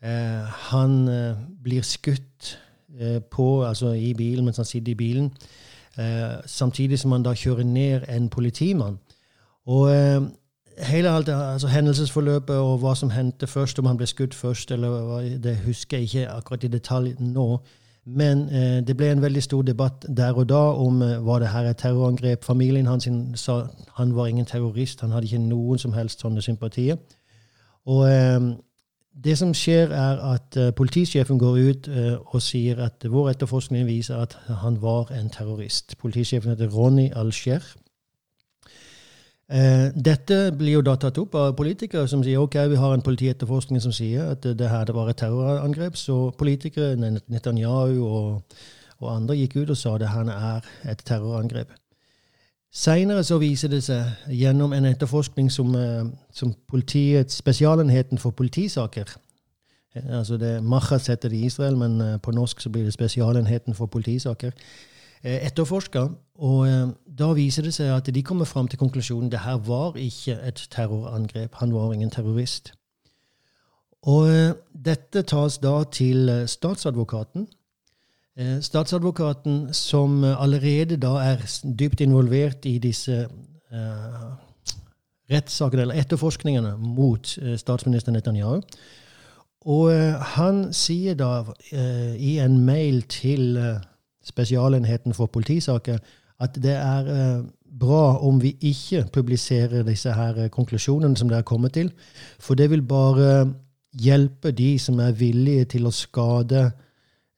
Eh, 0.00 0.56
han 0.70 0.96
eh, 1.12 1.36
blir 1.68 1.84
skutt 1.84 2.54
eh, 2.96 3.20
på, 3.20 3.66
altså 3.68 3.92
i 3.92 4.14
bilen 4.16 4.48
mens 4.48 4.62
han 4.62 4.70
sitter 4.72 4.94
i 4.94 4.98
bilen, 5.04 5.28
eh, 6.00 6.40
samtidig 6.48 7.02
som 7.02 7.12
han 7.12 7.28
da 7.28 7.36
kjører 7.36 7.68
ned 7.68 8.08
en 8.08 8.32
politimann. 8.32 8.96
Og 9.68 9.92
eh, 9.92 10.22
hele 10.78 11.10
alt, 11.10 11.28
altså 11.28 11.68
hendelsesforløpet 11.68 12.56
og 12.56 12.78
hva 12.78 12.94
som 12.94 13.10
hendte 13.10 13.46
først, 13.46 13.78
om 13.78 13.86
han 13.86 13.96
ble 13.96 14.06
skutt 14.06 14.34
først, 14.34 14.70
eller 14.70 15.20
det 15.42 15.56
husker 15.64 15.96
jeg 15.96 16.04
ikke 16.04 16.28
akkurat 16.28 16.64
i 16.64 16.68
detalj 16.68 17.14
nå. 17.20 17.60
Men 18.06 18.48
eh, 18.48 18.86
det 18.86 18.96
ble 18.96 19.10
en 19.10 19.22
veldig 19.22 19.42
stor 19.42 19.62
debatt 19.66 20.04
der 20.16 20.36
og 20.38 20.48
da 20.48 20.60
om 20.78 21.02
eh, 21.02 21.26
var 21.26 21.38
det 21.42 21.48
her 21.48 21.66
et 21.66 21.76
terrorangrep. 21.76 22.44
Familien 22.44 22.86
hans 22.86 23.08
sa 23.34 23.66
han 23.96 24.14
var 24.14 24.26
ingen 24.26 24.46
terrorist, 24.46 25.00
han 25.00 25.10
hadde 25.10 25.26
ikke 25.26 25.42
noen 25.42 25.78
som 25.78 25.92
helst 25.92 26.22
sånne 26.22 26.42
sympatier. 26.42 26.96
Og 27.86 28.06
eh, 28.10 28.54
det 29.24 29.38
som 29.38 29.54
skjer, 29.54 29.90
er 29.90 30.20
at 30.34 30.56
eh, 30.56 30.72
politisjefen 30.76 31.38
går 31.38 31.58
ut 31.68 31.88
eh, 31.88 32.14
og 32.34 32.42
sier 32.42 32.82
at 32.84 33.06
vår 33.08 33.30
etterforskning 33.32 33.86
viser 33.88 34.20
at 34.20 34.36
han 34.62 34.76
var 34.82 35.10
en 35.16 35.30
terrorist. 35.32 35.96
Politisjefen 35.98 36.52
heter 36.52 36.68
Ronny 36.70 37.10
Al-Sher. 37.16 37.64
Eh, 39.46 39.92
dette 39.94 40.50
blir 40.58 40.72
jo 40.72 40.82
da 40.82 40.96
tatt 40.98 41.20
opp 41.22 41.36
av 41.38 41.52
politikere 41.54 42.08
som 42.10 42.22
sier 42.26 42.42
ok, 42.42 42.56
vi 42.72 42.78
har 42.82 42.94
en 42.96 43.04
politietterforskning 43.06 43.78
som 43.82 43.92
sier 43.94 44.32
at 44.32 44.42
det 44.42 44.70
her 44.70 44.88
det 44.88 44.94
var 44.96 45.10
et 45.10 45.20
terrorangrep. 45.20 45.96
Så 45.96 46.32
politikere, 46.38 46.96
Netanyahu 46.98 48.00
og, 48.02 48.56
og 48.98 49.12
andre, 49.12 49.36
gikk 49.38 49.60
ut 49.60 49.70
og 49.70 49.78
sa 49.78 49.94
det 50.02 50.10
her 50.10 50.32
er 50.34 50.66
et 50.90 51.04
terrorangrep. 51.06 51.70
Seinere 52.74 53.22
så 53.24 53.38
viser 53.38 53.70
det 53.70 53.84
seg 53.86 54.34
gjennom 54.34 54.74
en 54.74 54.90
etterforskning 54.90 55.46
som, 55.52 55.70
eh, 55.78 56.10
som 56.34 56.50
politiets 56.66 57.38
Spesialenheten 57.38 58.18
for 58.18 58.34
politisaker 58.36 59.06
eh, 59.94 60.10
altså 60.10 60.36
det 60.36 60.58
Machas 60.62 61.06
heter 61.06 61.30
det 61.30 61.38
i 61.38 61.46
Israel, 61.46 61.78
men 61.78 62.18
på 62.18 62.34
norsk 62.34 62.60
så 62.60 62.70
blir 62.70 62.84
det 62.84 62.98
Spesialenheten 62.98 63.78
for 63.78 63.86
politisaker 63.86 64.52
etterforska. 65.26 66.08
Og 66.38 66.66
eh, 66.68 66.88
da 67.18 67.30
viser 67.36 67.64
det 67.66 67.74
seg 67.76 67.92
at 67.94 68.08
de 68.12 68.22
kommer 68.24 68.48
fram 68.48 68.68
til 68.68 68.80
konklusjonen 68.80 69.30
det 69.32 69.42
her 69.44 69.60
var 69.64 69.96
ikke 70.00 70.36
et 70.44 70.66
terrorangrep. 70.70 71.54
Han 71.60 71.74
var 71.74 71.92
ingen 71.92 72.10
terrorist. 72.10 72.72
Og 74.06 74.28
eh, 74.28 74.52
dette 74.72 75.22
tas 75.22 75.58
da 75.58 75.82
til 75.90 76.30
statsadvokaten. 76.46 77.48
Statsadvokaten 78.60 79.70
som 79.72 80.20
allerede 80.24 80.98
da 81.00 81.14
er 81.24 81.44
dypt 81.64 82.02
involvert 82.04 82.66
i 82.68 82.74
disse 82.78 83.22
eh, 83.72 84.26
rettssakene, 85.32 85.86
eller 85.86 86.02
etterforskningene, 86.02 86.74
mot 86.76 87.32
statsminister 87.56 88.12
Netanyahu. 88.12 88.60
Og 89.66 89.88
han 90.36 90.66
sier 90.76 91.16
da 91.18 91.46
i 91.72 92.36
en 92.38 92.60
mail 92.68 93.00
til 93.10 93.56
Spesialenheten 94.26 95.14
for 95.14 95.30
politisaker, 95.30 95.98
at 96.40 96.58
det 96.62 96.74
er 96.74 97.12
eh, 97.12 97.44
bra 97.80 98.18
om 98.18 98.42
vi 98.42 98.56
ikke 98.60 99.04
publiserer 99.12 99.82
disse 99.86 100.12
her 100.12 100.42
eh, 100.42 100.50
konklusjonene 100.50 101.16
som 101.16 101.28
det 101.28 101.38
er 101.38 101.46
kommet 101.46 101.72
til. 101.72 101.92
For 102.40 102.54
det 102.54 102.70
vil 102.70 102.82
bare 102.82 103.54
hjelpe 104.02 104.50
de 104.50 104.78
som 104.78 104.98
er 105.00 105.16
villige 105.16 105.64
til 105.76 105.86
å 105.86 105.94
skade 105.94 106.64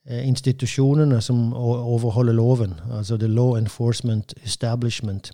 eh, 0.08 0.24
institusjonene 0.26 1.20
som 1.20 1.52
overholder 1.54 2.32
loven, 2.32 2.74
altså 2.90 3.16
the 3.16 3.28
law 3.28 3.56
enforcement 3.58 4.34
establishment. 4.42 5.32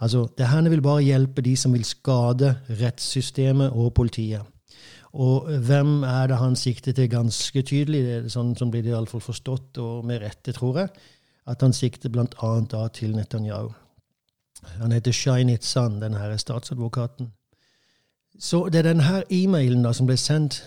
Altså, 0.00 0.26
det 0.38 0.48
her 0.48 0.68
vil 0.68 0.82
bare 0.82 1.02
hjelpe 1.02 1.40
de 1.40 1.56
som 1.56 1.72
vil 1.72 1.84
skade 1.84 2.56
rettssystemet 2.80 3.70
og 3.70 3.94
politiet. 3.94 4.42
Og 5.16 5.48
hvem 5.64 6.02
er 6.04 6.26
det 6.28 6.36
han 6.36 6.56
sikter 6.56 6.92
til 6.92 7.08
ganske 7.08 7.62
tydelig? 7.62 8.02
Det 8.04 8.16
er 8.16 8.32
sånn 8.32 8.52
som 8.58 8.68
blir 8.72 8.82
det 8.84 8.92
iallfall 8.92 9.22
forstått, 9.24 9.78
og 9.80 10.04
med 10.04 10.20
rette, 10.20 10.52
tror 10.52 10.82
jeg. 10.82 10.90
At 11.48 11.62
han 11.64 11.72
sikter 11.72 12.12
bl.a. 12.12 12.88
til 12.92 13.14
Netanyahu. 13.16 13.70
Han 14.80 14.92
heter 14.92 15.12
Shainit 15.12 15.64
Sand, 15.64 16.02
denne 16.02 16.20
her 16.20 16.36
statsadvokaten. 16.36 17.30
Så 18.38 18.66
det 18.68 18.82
er 18.82 18.90
denne 18.90 19.22
e-mailen 19.32 19.86
da 19.86 19.94
som 19.96 20.08
ble 20.08 20.18
sendt 20.20 20.60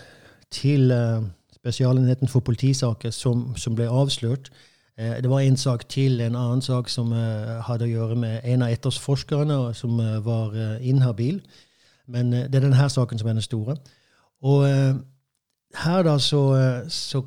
til 0.50 0.90
uh, 0.90 1.22
Spesialenheten 1.54 2.28
for 2.28 2.42
politisaker, 2.42 3.14
som, 3.14 3.52
som 3.56 3.76
ble 3.78 3.86
avslørt. 3.86 4.50
Uh, 4.98 5.20
det 5.22 5.30
var 5.30 5.44
en 5.44 5.56
sak 5.56 5.86
til, 5.88 6.18
en 6.20 6.34
annen 6.34 6.64
sak 6.64 6.90
som 6.90 7.12
uh, 7.14 7.60
hadde 7.68 7.86
å 7.86 7.92
gjøre 7.92 8.18
med 8.18 8.40
en 8.42 8.66
av 8.66 8.74
etterforskerne 8.74 9.60
som 9.78 10.02
var 10.26 10.58
inhabil. 10.80 11.38
Men 12.10 12.32
det 12.32 12.54
er 12.56 12.66
denne 12.66 12.90
saken 12.90 13.20
som 13.20 13.30
er 13.30 13.38
den 13.38 13.46
store. 13.46 13.78
Og 14.42 14.64
her 15.84 16.02
da 16.02 16.18
så, 16.18 16.42
så 16.88 17.22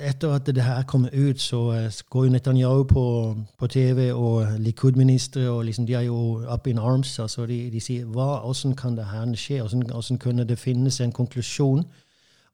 etter 0.00 0.32
at 0.32 0.46
det 0.46 0.62
her 0.62 0.82
kommer 0.82 1.08
ut, 1.12 1.40
så 1.40 1.90
går 2.10 2.24
jo 2.24 2.30
Netanyahu 2.30 2.84
på, 2.84 3.36
på 3.58 3.66
TV, 3.66 4.12
og 4.12 4.46
Likud-ministre 4.58 5.48
og 5.50 5.64
liksom, 5.64 5.86
de 5.86 5.94
er 5.94 6.00
jo 6.00 6.44
up 6.54 6.66
in 6.66 6.78
arms. 6.78 7.18
altså 7.18 7.46
De, 7.46 7.70
de 7.70 7.80
sier 7.80 8.04
hva, 8.04 8.40
hvordan 8.44 8.76
kan 8.76 8.96
det 8.96 9.04
her 9.04 9.34
skje? 9.34 9.60
Hvordan, 9.60 10.18
kunne 10.18 10.44
det 10.44 10.58
finnes 10.58 11.00
en 11.00 11.12
konklusjon 11.12 11.84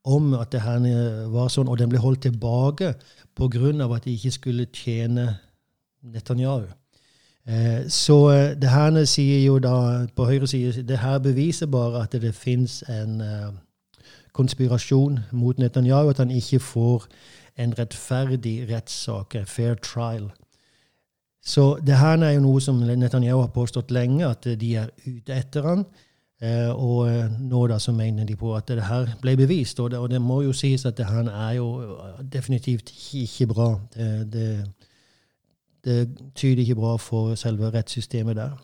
om 0.05 0.35
at 0.35 0.53
det 0.53 0.61
her 0.61 0.81
var 1.29 1.49
sånn, 1.49 1.69
og 1.69 1.79
den 1.79 1.89
ble 1.89 1.99
holdt 1.99 2.23
tilbake 2.23 2.95
pga. 3.37 3.95
at 3.95 4.05
de 4.05 4.13
ikke 4.13 4.31
skulle 4.31 4.67
tjene 4.67 5.37
Netanyahu? 6.03 6.67
Eh, 7.49 7.89
så 7.89 8.31
eh, 8.31 8.61
det 8.61 8.69
her 8.69 9.05
sier 9.05 9.45
jo 9.47 9.59
da 9.59 10.07
på 10.17 10.25
høyre 10.25 10.47
side 10.47 10.83
det 10.83 10.99
her 10.99 11.19
beviser 11.19 11.67
bare 11.67 12.03
at 12.03 12.13
det 12.13 12.35
fins 12.35 12.85
en 12.89 13.23
konspirasjon 14.39 15.19
mot 15.33 15.59
Netanyahu, 15.59 16.13
at 16.13 16.23
han 16.23 16.31
ikke 16.31 16.63
får 16.63 17.09
en 17.59 17.75
rettferdig 17.79 18.69
rettssak, 18.71 19.35
fair 19.47 19.75
trial. 19.83 20.31
Så 21.43 21.79
det 21.87 21.97
her 21.99 22.19
er 22.23 22.37
jo 22.37 22.45
noe 22.45 22.61
som 22.63 22.79
Netanyahu 22.79 23.41
har 23.41 23.55
påstått 23.55 23.91
lenge, 23.95 24.27
at 24.27 24.47
de 24.61 24.75
er 24.77 24.93
ute 25.07 25.35
etter 25.35 25.67
han. 25.67 25.85
Eh, 26.39 26.71
og 26.71 27.09
eh, 27.11 27.31
nå 27.51 27.65
da 27.67 27.81
så 27.83 27.91
mener 27.93 28.27
de 28.27 28.37
på 28.39 28.53
at 28.55 28.69
det 28.71 28.85
her 28.87 29.09
ble 29.23 29.35
bevist. 29.37 29.81
Og 29.81 29.91
det, 29.91 29.99
og 29.99 30.11
det 30.11 30.21
må 30.23 30.43
jo 30.47 30.53
sies 30.55 30.87
at 30.87 30.99
det 30.99 31.09
her 31.09 31.27
er 31.27 31.53
jo 31.59 31.69
definitivt 32.23 32.93
ikke 33.15 33.49
bra. 33.51 33.73
Det, 33.95 34.11
det, 34.33 34.51
det 35.85 35.99
tyder 36.35 36.63
ikke 36.63 36.79
bra 36.79 36.97
for 36.97 37.35
selve 37.35 37.73
rettssystemet 37.75 38.37
der. 38.37 38.55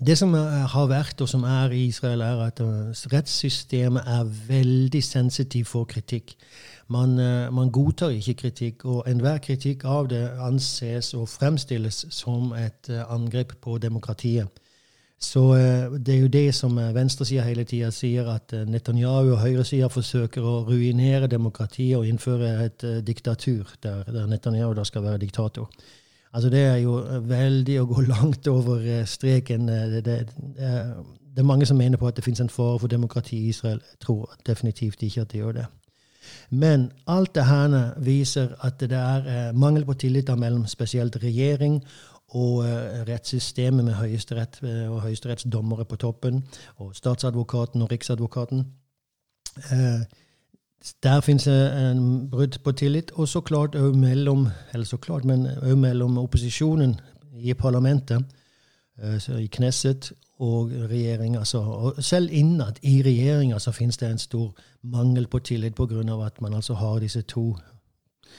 Det 0.00 0.18
som 0.18 0.34
har 0.34 0.88
vært, 0.90 1.20
og 1.24 1.28
som 1.28 1.44
er 1.48 1.72
i 1.72 1.86
Israel, 1.86 2.20
er 2.20 2.40
at 2.44 2.60
uh, 2.60 2.92
rettssystemet 3.12 4.04
er 4.04 4.28
veldig 4.48 5.02
sensitivt 5.04 5.70
for 5.70 5.88
kritikk. 5.88 6.34
Man, 6.92 7.16
uh, 7.18 7.48
man, 7.54 7.70
godtar 7.72 8.12
ikke 8.12 8.34
kritikk, 8.34 8.84
og 8.84 9.08
enhver 9.08 9.38
kritikk 9.38 9.86
av 9.88 10.10
det 10.12 10.22
anses 10.44 11.14
og 11.14 11.28
fremstilles 11.32 12.04
som 12.10 12.52
et 12.52 12.90
angrep 13.08 13.56
på 13.62 13.78
demokratiet. 13.78 14.62
Så 15.18 15.42
det 15.96 16.14
er 16.14 16.18
jo 16.20 16.28
det 16.28 16.54
som 16.54 16.76
venstresida 16.76 17.46
hele 17.46 17.64
tida 17.64 17.88
sier, 17.90 18.26
at 18.28 18.52
Netanyahu 18.68 19.30
og 19.32 19.38
høyresida 19.40 19.88
forsøker 19.88 20.44
å 20.44 20.58
ruinere 20.68 21.26
demokratiet 21.26 21.96
og 21.96 22.04
innføre 22.04 22.50
et 22.66 22.84
diktatur, 23.06 23.72
der, 23.82 24.04
der 24.12 24.26
Netanyahu 24.28 24.74
da 24.76 24.84
skal 24.84 25.06
være 25.08 25.22
diktator. 25.24 25.70
Altså 26.36 26.50
det 26.52 26.60
er 26.60 26.76
jo 26.84 26.98
veldig 27.24 27.78
å 27.80 27.86
gå 27.88 28.02
langt 28.14 28.48
over 28.52 28.82
eh, 28.84 29.06
streken. 29.08 29.70
Det, 29.70 30.02
det, 30.04 30.04
det, 30.04 30.16
det, 30.58 31.40
er 31.40 31.48
mange 31.48 31.66
som 31.66 31.78
mener 31.80 31.96
på 31.96 32.10
at 32.10 32.18
det 32.18 32.24
finnes 32.24 32.42
en 32.44 32.52
fare 32.52 32.78
for 32.82 32.92
demokrati 32.92 33.38
i 33.38 33.54
Israel. 33.54 33.80
Jeg 33.80 34.02
tror 34.04 34.34
definitivt 34.46 35.02
ikke 35.02 35.24
at 35.24 35.32
det 35.32 35.40
gjør 35.40 35.56
det. 35.62 35.66
Men 36.50 36.90
alt 37.06 37.32
det 37.38 37.46
her 37.46 37.94
viser 38.04 38.52
at 38.66 38.80
det 38.80 38.98
er 38.98 39.30
eh, 39.32 39.54
mangel 39.56 39.86
på 39.88 39.96
tillit 39.96 40.28
mellom 40.36 40.66
spesielt 40.68 41.16
regjering 41.22 41.80
og 42.36 42.64
rettssystemet 43.06 43.84
med 43.86 43.94
høyesterett 43.94 44.58
og 44.90 44.96
høyesterettsdommere 45.04 45.84
på 45.86 45.96
toppen, 45.96 46.40
og 46.82 46.90
statsadvokaten 46.98 47.84
og 47.84 47.92
riksadvokaten. 47.92 48.64
Eh, 49.70 50.00
der 51.02 51.20
finnes 51.20 51.44
det 51.44 51.90
en 51.90 52.30
brudd 52.30 52.58
på 52.64 52.72
tillit. 52.72 53.10
Og 53.14 53.28
så 53.28 53.40
klart 53.40 53.74
òg 53.74 53.94
mellom 53.96 54.48
mellom 55.76 56.18
opposisjonen 56.18 57.00
i 57.36 57.54
parlamentet, 57.54 58.24
eh, 59.02 59.42
i 59.42 59.46
Knesset, 59.46 60.12
og 60.38 60.70
regjeringa. 60.90 61.38
Altså, 61.38 61.92
selv 62.00 62.28
innad 62.32 62.78
i 62.82 63.02
regjeringa 63.02 63.58
så 63.58 63.72
finnes 63.72 63.96
det 63.96 64.10
en 64.10 64.18
stor 64.18 64.52
mangel 64.82 65.26
på 65.26 65.38
tillit 65.38 65.74
pga. 65.74 66.26
at 66.26 66.40
man 66.40 66.54
altså 66.54 66.74
har 66.74 66.98
disse 66.98 67.22
to 67.22 67.56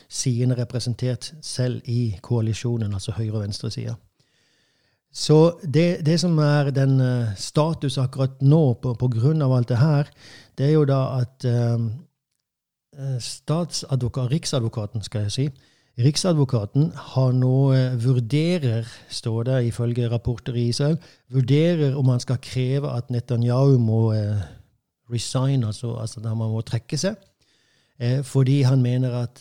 sidene 0.09 0.55
representert 0.55 1.33
selv 1.41 1.81
i 1.85 2.17
koalisjonen, 2.21 2.93
altså 2.93 3.11
høyre- 3.11 3.33
og 3.33 3.41
venstresida. 3.41 3.95
Så 5.13 5.59
det, 5.73 6.05
det, 6.05 6.19
som 6.19 6.37
er 6.37 6.69
den 6.69 7.01
uh, 7.01 7.35
status 7.35 7.97
akkurat 7.97 8.41
nå 8.41 8.73
på, 8.73 8.93
på, 8.93 9.07
grunn 9.07 9.41
av 9.41 9.53
alt 9.55 9.69
det 9.69 9.77
her, 9.77 10.09
det 10.57 10.65
er 10.65 10.71
jo 10.71 10.85
da 10.85 10.99
at 11.21 11.45
uh, 11.45 11.79
Eh, 12.97 13.19
statsadvokat, 13.19 14.31
Riksadvokaten, 14.31 15.03
skal 15.03 15.21
jeg 15.21 15.31
si. 15.31 15.49
Riksadvokaten 16.01 16.91
har 16.95 17.31
nå 17.31 17.71
eh, 17.73 18.05
vurderer, 18.05 18.87
står 19.09 19.43
det 19.43 19.65
ifølge 19.67 20.09
rapporter 20.09 20.53
i 20.57 20.67
Israel, 20.67 20.97
vurderer 21.29 21.95
om 21.95 22.09
han 22.09 22.19
skal 22.19 22.41
kreve 22.41 22.89
at 22.89 23.11
Netanyahu 23.13 23.77
må 23.77 24.13
eh, 24.13 24.41
resign, 25.13 25.63
altså, 25.63 25.93
altså 25.93 26.19
at 26.19 26.25
han 26.25 26.37
må 26.37 26.61
trekke 26.61 26.97
seg. 26.97 27.15
Fordi 28.23 28.61
han 28.61 28.81
mener 28.81 29.09
at 29.23 29.39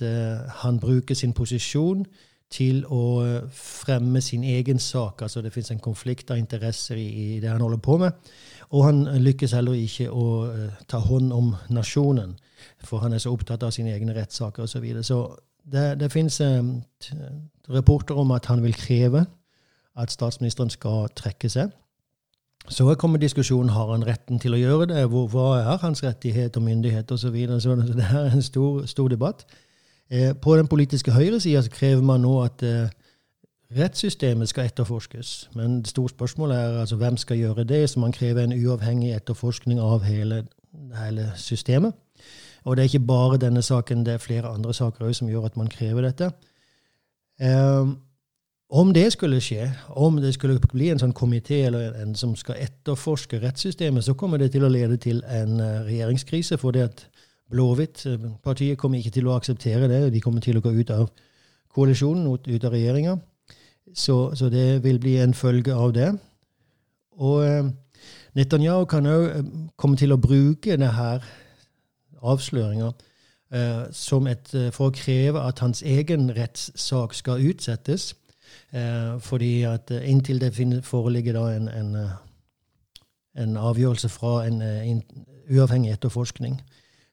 han 0.62 0.78
bruker 0.80 1.14
sin 1.14 1.34
posisjon 1.36 2.06
til 2.48 2.78
å 2.88 3.42
fremme 3.52 4.22
sin 4.24 4.44
egen 4.48 4.78
sak. 4.80 5.20
Altså 5.22 5.42
det 5.44 5.52
fins 5.52 5.68
en 5.70 5.82
konflikt 5.84 6.30
av 6.30 6.38
interesser 6.40 6.96
i, 6.96 7.36
det 7.40 7.50
han 7.50 7.60
holder 7.60 7.82
på 7.84 7.98
med. 8.00 8.16
Og 8.70 8.86
han 8.86 9.02
lykkes 9.20 9.52
heller 9.52 9.76
ikke 9.76 10.08
å 10.08 10.24
ta 10.88 11.02
hånd 11.04 11.36
om 11.36 11.52
nasjonen 11.68 12.32
for 12.84 13.04
han 13.04 13.12
er 13.12 13.22
så 13.22 13.32
opptatt 13.32 13.62
av 13.62 13.74
sine 13.74 13.94
egne 13.94 14.14
rettssaker 14.16 14.62
osv. 14.62 14.72
Så, 14.72 14.80
videre. 14.84 15.02
så 15.02 15.20
det, 15.72 16.00
det 16.00 16.12
fins 16.12 16.40
um, 16.40 16.82
rapporter 17.68 18.14
om 18.14 18.30
at 18.30 18.46
han 18.46 18.62
vil 18.62 18.74
kreve 18.74 19.26
at 19.96 20.12
statsministeren 20.12 20.70
skal 20.70 21.08
trekke 21.16 21.48
seg. 21.48 21.70
Så 22.68 22.94
kommer 22.94 23.18
diskusjonen 23.18 23.70
har 23.70 23.92
han 23.92 24.06
retten 24.06 24.38
til 24.42 24.54
å 24.54 24.58
gjøre 24.58 24.86
det. 24.90 25.04
Hvor, 25.10 25.28
hva 25.30 25.46
er 25.60 25.78
hans 25.82 26.02
rettighet 26.02 26.56
og 26.56 26.62
myndighet 26.66 27.10
osv. 27.10 27.28
Så, 27.28 27.30
videre. 27.30 27.60
så 27.60 27.74
det 27.76 28.04
er 28.04 28.30
en 28.34 28.42
stor, 28.42 28.86
stor 28.86 29.08
debatt. 29.08 29.46
Eh, 30.10 30.34
på 30.34 30.56
den 30.56 30.66
politiske 30.66 31.12
høyresida 31.12 31.62
krever 31.70 32.02
man 32.02 32.20
nå 32.26 32.34
at 32.42 32.62
eh, 32.66 32.90
rettssystemet 33.78 34.50
skal 34.50 34.66
etterforskes. 34.66 35.50
Men 35.54 35.80
det 35.80 35.94
store 35.94 36.08
spørsmålet 36.08 36.56
er 36.56 36.80
altså 36.80 36.96
hvem 36.96 37.16
skal 37.16 37.36
gjøre 37.36 37.64
det. 37.64 37.90
Så 37.90 38.00
man 38.00 38.12
krever 38.12 38.44
en 38.44 38.56
uavhengig 38.66 39.14
etterforskning 39.14 39.80
av 39.80 40.04
hele, 40.04 40.44
hele 41.02 41.30
systemet. 41.36 41.94
Og 42.66 42.76
det 42.76 42.82
er 42.82 42.90
ikke 42.90 43.06
bare 43.06 43.38
denne 43.38 43.62
saken, 43.62 44.02
det 44.06 44.16
er 44.16 44.22
flere 44.22 44.50
andre 44.50 44.74
saker 44.74 45.12
som 45.14 45.30
gjør 45.30 45.46
at 45.46 45.56
man 45.56 45.70
krever 45.70 46.02
dette. 46.02 46.32
Um, 47.38 47.98
om 48.68 48.90
det 48.94 49.12
skulle 49.12 49.40
skje, 49.40 49.68
om 49.88 50.16
det 50.16 50.32
skulle 50.34 50.58
bli 50.72 50.88
en 50.90 50.98
sånn 50.98 51.14
komité 51.14 51.60
som 52.18 52.32
skal 52.34 52.58
etterforske 52.64 53.38
rettssystemet, 53.44 54.04
så 54.04 54.16
kommer 54.18 54.42
det 54.42 54.50
til 54.56 54.66
å 54.66 54.72
lede 54.72 54.98
til 54.98 55.22
en 55.30 55.60
uh, 55.60 55.84
regjeringskrise. 55.86 56.58
For 56.58 56.74
det 56.74 56.82
at 56.88 57.04
Blåhvitt-partiet 57.54 58.74
eh, 58.74 58.80
kommer 58.80 58.98
ikke 58.98 59.14
til 59.14 59.30
å 59.30 59.36
akseptere 59.38 59.86
det. 59.86 60.10
De 60.10 60.20
kommer 60.20 60.42
til 60.42 60.58
å 60.58 60.64
gå 60.64 60.74
ut 60.74 60.90
av 60.90 61.06
koalisjonen, 61.70 62.26
ut 62.26 62.64
av 62.66 62.74
regjeringa. 62.74 63.14
Så, 63.94 64.34
så, 64.34 64.50
det 64.50 64.82
vil 64.82 64.98
bli 64.98 65.14
en 65.22 65.34
følge 65.34 65.74
av 65.74 65.94
det. 65.94 66.10
Og 67.22 67.46
uh, 67.46 67.70
Netanyahu 68.34 68.88
kan 68.90 69.06
òg 69.06 69.46
komme 69.78 69.96
til 69.96 70.10
å 70.10 70.18
bruke 70.18 70.74
det 70.74 70.90
her 70.98 71.22
avsløringer 72.32 72.92
eh, 73.52 74.30
et, 74.30 74.54
eh, 74.54 74.70
for 74.72 74.88
å 74.88 74.94
kreve 74.94 75.42
at 75.42 75.60
hans 75.60 75.82
egen 75.82 76.30
rettssak 76.36 77.14
skal 77.14 77.44
utsettes. 77.50 78.14
Eh, 78.72 79.20
fordi 79.20 79.62
at 79.62 79.90
inntil 79.90 80.40
det 80.40 80.54
foreligger 80.84 81.38
en, 81.56 81.68
en, 81.68 81.94
eh, 81.94 82.16
en, 83.42 83.56
avgjørelse 83.56 84.08
fra 84.08 84.46
en, 84.46 84.62
en 84.62 85.02
uavhengig 85.50 85.92
etterforskning. 85.92 86.60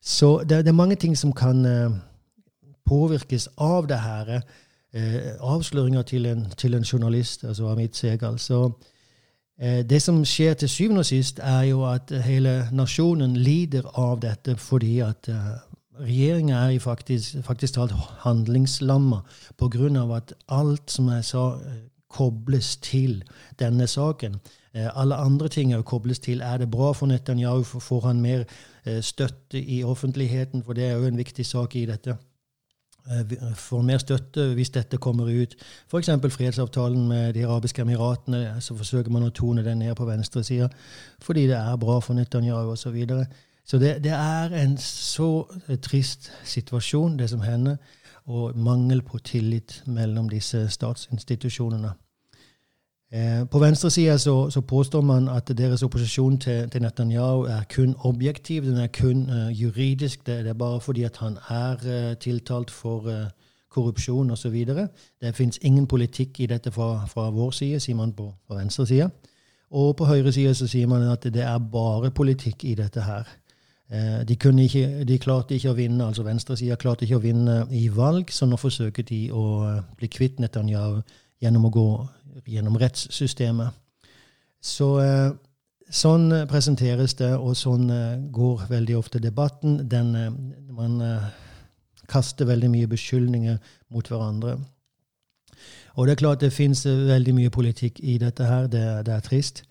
Så 0.02 0.40
det, 0.44 0.66
det, 0.66 0.68
er 0.68 0.82
mange 0.82 0.96
ting 0.96 1.18
som 1.18 1.34
kan 1.34 1.64
påvirkes 2.86 3.50
av 3.58 3.88
det 3.88 4.00
her. 4.00 4.42
avsløringer 5.40 6.02
til 6.02 6.26
en, 6.26 6.50
til 6.58 6.74
en, 6.74 6.84
journalist, 6.84 7.44
altså 7.44 7.68
Amit 7.68 7.96
Segal. 7.96 8.40
Så 8.40 8.72
det 9.62 10.02
som 10.02 10.24
skjer 10.26 10.54
til 10.58 10.70
syvende 10.70 11.04
og 11.04 11.06
sist, 11.06 11.40
er 11.40 11.62
jo 11.70 11.84
at 11.86 12.12
hele 12.26 12.68
nasjonen 12.74 13.36
lider 13.38 13.86
av 14.00 14.20
dette 14.24 14.56
fordi 14.58 14.98
at 15.06 15.30
uh, 15.30 15.62
regjeringa 16.02 16.64
er 16.72 16.80
faktisk, 16.82 17.38
faktisk 17.46 17.78
talt 17.78 17.94
handlingslamma 18.26 19.22
pga. 19.58 20.16
at 20.16 20.34
alt 20.50 20.92
som 20.92 21.10
jeg 21.10 21.26
sa, 21.26 21.46
kobles 22.10 22.76
til 22.78 23.24
denne 23.60 23.88
saken. 23.88 24.36
Alle 24.74 25.16
andre 25.16 25.48
ting 25.48 25.74
er 25.74 25.82
kobles 25.82 26.20
til. 26.20 26.42
Er 26.42 26.58
det 26.58 26.72
bra 26.72 26.92
for 26.94 27.06
Netanyahu? 27.08 27.64
Får 27.64 28.08
han 28.08 28.22
mer 28.22 28.44
støtte 29.02 29.62
i 29.62 29.84
offentligheten? 29.84 30.64
For 30.64 30.74
det 30.74 30.84
er 30.84 30.98
jo 30.98 31.06
en 31.06 31.18
viktig 31.18 31.46
sak 31.46 31.76
i 31.76 31.86
dette. 31.86 32.18
Får 33.60 33.82
mer 33.84 34.00
støtte 34.00 34.46
hvis 34.56 34.72
dette 34.72 34.98
kommer 34.98 35.28
ut. 35.28 35.56
F.eks. 35.92 36.10
fredsavtalen 36.30 37.08
med 37.08 37.34
De 37.34 37.46
arabiske 37.46 37.82
emiratene. 37.82 38.62
Så 38.64 38.78
forsøker 38.80 39.12
man 39.12 39.28
å 39.28 39.34
tone 39.36 39.64
den 39.66 39.84
ned 39.84 39.96
på 40.00 40.08
venstresida 40.08 40.70
fordi 41.24 41.48
det 41.48 41.58
er 41.58 41.80
bra 41.80 42.00
for 42.00 42.16
Netanyahu 42.16 42.72
osv. 42.72 42.84
Så, 42.84 42.92
videre. 42.92 43.26
så 43.66 43.78
det, 43.80 43.98
det 44.04 44.12
er 44.12 44.56
en 44.64 44.78
så 44.78 45.48
trist 45.82 46.32
situasjon, 46.44 47.18
det 47.20 47.30
som 47.30 47.44
hender 47.44 47.78
og 48.26 48.56
mangel 48.56 49.02
på 49.04 49.20
tillit 49.20 49.82
mellom 49.86 50.30
disse 50.32 50.70
statsinstitusjonene. 50.72 51.92
Eh, 53.14 53.48
på 53.48 53.60
venstresida 53.60 54.18
så, 54.18 54.50
så 54.50 54.62
påstår 54.62 55.02
man 55.02 55.28
at 55.30 55.58
deres 55.58 55.84
opposisjon 55.84 56.38
til, 56.40 56.70
til, 56.70 56.82
Netanyahu 56.82 57.42
er 57.42 57.62
kun 57.76 57.96
objektiv, 58.00 58.64
den 58.66 58.78
er 58.78 58.88
kun 58.88 59.30
uh, 59.30 59.62
juridisk. 59.62 60.26
Det, 60.26 60.40
det, 60.40 60.50
er 60.50 60.54
bare 60.54 60.82
fordi 60.82 61.04
at 61.04 61.18
han 61.18 61.38
er 61.50 61.72
uh, 61.74 62.18
tiltalt 62.18 62.72
for 62.72 63.00
uh, 63.00 63.14
korrupsjon 63.70 64.32
osv. 64.32 64.66
Det 65.22 65.36
fins 65.36 65.60
ingen 65.62 65.88
politikk 65.88 66.40
i 66.40 66.46
dette 66.46 66.72
fra, 66.72 67.06
fra 67.06 67.30
vår 67.30 67.52
side, 67.52 67.80
sier 67.80 67.96
man 67.96 68.14
på, 68.14 68.34
på 68.48 68.56
venstresida. 68.56 69.10
Og 69.72 69.96
på 69.96 70.06
høyresida 70.06 70.54
så 70.54 70.68
sier 70.68 70.88
man 70.88 71.06
at 71.12 71.24
det 71.24 71.44
er 71.44 71.58
bare 71.72 72.12
politikk 72.12 72.64
i 72.64 72.76
dette 72.76 73.02
her. 73.02 73.30
Uh, 73.94 74.24
de, 74.26 74.38
ikke, 74.64 75.04
de, 75.06 75.20
klarte 75.20 75.54
ikke 75.56 75.70
å 75.70 75.78
vinne, 75.78 76.08
altså 76.08 76.24
venstresida 76.26 76.76
klarte 76.76 77.06
ikke 77.06 77.22
å 77.22 77.28
vinne 77.28 77.68
i 77.70 77.90
valg, 77.94 78.32
så 78.32 78.50
nå 78.50 78.58
forsøker 78.58 79.04
de 79.04 79.28
å 79.32 79.46
bli 79.98 80.10
kvitt 80.10 80.40
Netanyahu 80.40 81.04
gjennom 81.44 81.68
å 81.68 81.74
gå 81.74 81.88
gjennom 82.50 82.78
rettssystemet. 82.82 83.76
Så 84.64 84.88
eh, 85.04 85.32
sånn 85.94 86.32
presenteres 86.50 87.14
det, 87.20 87.34
og 87.36 87.58
sånn 87.60 87.92
går 88.34 88.68
veldig 88.72 88.98
ofte 88.98 89.22
debatten. 89.22 89.82
Den, 89.92 90.16
man 90.74 90.98
kaster 92.10 92.48
veldig 92.50 92.72
mye 92.72 92.90
beskyldninger 92.90 93.60
mot 93.94 94.10
hverandre. 94.10 94.58
Og 95.94 96.08
det 96.08 96.16
er 96.16 96.22
klart 96.24 96.42
det 96.42 96.54
fins 96.56 96.82
veldig 96.88 97.36
mye 97.38 97.54
politikk 97.54 98.00
i 98.02 98.18
dette 98.18 98.48
her. 98.50 98.66
Det, 98.72 98.84
det 99.06 99.14
er 99.14 99.28
trist. 99.28 99.62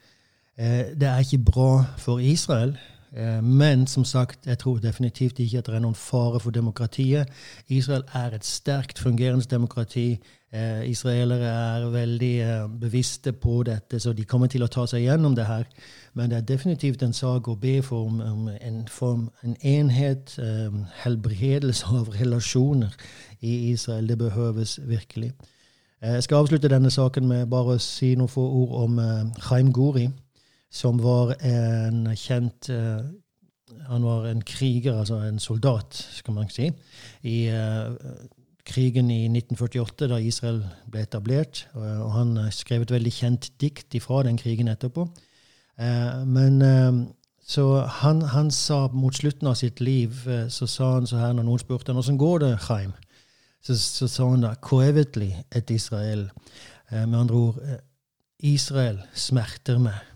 Det 0.55 1.09
er 1.09 1.25
ikke 1.25 1.43
bra 1.51 1.71
for 1.99 2.23
Israel. 2.23 2.77
Eh, 3.17 3.45
men 3.45 3.87
som 3.87 4.05
sagt, 4.05 4.47
jeg 4.47 4.59
tror 4.59 4.79
definitivt 4.79 5.39
ikke 5.39 5.59
at 5.59 5.67
det 5.67 5.75
er 5.75 5.83
noen 5.85 5.97
fare 5.97 6.41
for 6.41 6.51
demokratiet. 6.51 7.29
Israel 7.69 8.05
er 8.15 8.33
et 8.33 8.45
sterkt 8.45 8.99
fungerende 8.99 9.45
demokrati. 9.51 10.21
Eh, 10.53 10.89
israelere 10.89 11.49
er 11.49 11.91
veldig 11.91 12.33
eh, 12.41 12.71
bevisste 12.81 13.33
på 13.33 13.63
dette, 13.63 14.01
så 14.01 14.13
de 14.13 14.25
kommer 14.25 14.47
til 14.47 14.65
å 14.65 14.71
ta 14.73 14.87
seg 14.87 15.05
gjennom 15.05 15.37
det 15.37 15.45
her. 15.45 15.69
Men 16.15 16.31
det 16.31 16.39
er 16.39 16.49
definitivt 16.55 17.03
en 17.03 17.13
sak 17.13 17.49
å 17.49 17.57
be 17.57 17.83
for 17.83 18.09
om, 18.09 18.49
en, 18.49 18.83
form, 18.89 19.29
en 19.45 19.57
enhet, 19.61 20.37
helbredelse 21.05 21.87
av 21.87 22.09
relasjoner 22.17 22.97
i 23.41 23.71
Israel. 23.73 24.09
Det 24.09 24.19
behøves 24.19 24.79
virkelig. 24.89 25.33
Jeg 26.03 26.23
skal 26.23 26.37
avslutte 26.43 26.69
denne 26.69 26.91
saken 26.91 27.29
med 27.29 27.47
bare 27.47 27.77
å 27.77 27.81
si 27.81 28.15
noen 28.17 28.29
få 28.29 28.43
ord 28.43 28.73
om 28.83 29.01
Chaim 29.41 29.73
Guri 29.73 30.09
som 30.73 31.01
var 31.03 31.35
en 31.45 32.07
kjent 32.17 32.71
uh, 32.73 33.05
Han 33.89 34.05
var 34.05 34.27
en 34.29 34.43
kriger, 34.45 34.99
altså 34.99 35.19
en 35.27 35.39
soldat, 35.39 35.97
skal 36.13 36.35
man 36.35 36.49
si, 36.53 36.69
i 37.23 37.37
uh, 37.51 37.93
krigen 38.65 39.11
i 39.11 39.25
1948, 39.27 40.09
da 40.09 40.21
Israel 40.23 40.63
ble 40.91 41.03
etablert. 41.03 41.67
Og, 41.75 41.83
og 41.83 42.13
han 42.15 42.37
skrev 42.55 42.85
et 42.85 42.95
veldig 42.95 43.13
kjent 43.13 43.49
dikt 43.61 43.97
ifra 43.99 44.23
den 44.23 44.39
krigen 44.39 44.71
etterpå. 44.71 45.09
Men 46.29 46.61
så 47.43 47.65
han, 48.03 48.21
han, 48.31 48.53
sa 48.55 48.85
mot 48.93 49.17
slutten 49.17 49.49
av 49.51 49.57
sitt 49.59 49.81
liv 49.83 50.21
så 50.53 50.69
sa 50.71 50.93
han 50.93 51.09
så 51.11 51.19
her 51.19 51.33
når 51.35 51.49
noen 51.49 51.63
spurte 51.65 51.91
han, 51.91 51.99
hvordan 51.99 52.21
går 52.21 52.45
det, 52.45 52.53
Chaim, 52.69 52.93
så, 53.65 53.75
så, 53.75 54.07
sa 54.07 54.29
han 54.31 54.47
da 54.47 54.53
'Koevetli 54.55 55.33
et 55.51 55.71
Israel'. 55.75 56.29
med 56.93 57.19
andre 57.19 57.35
ord 57.35 57.59
Israel 58.39 59.03
smerter 59.15 59.83
meg 59.83 60.12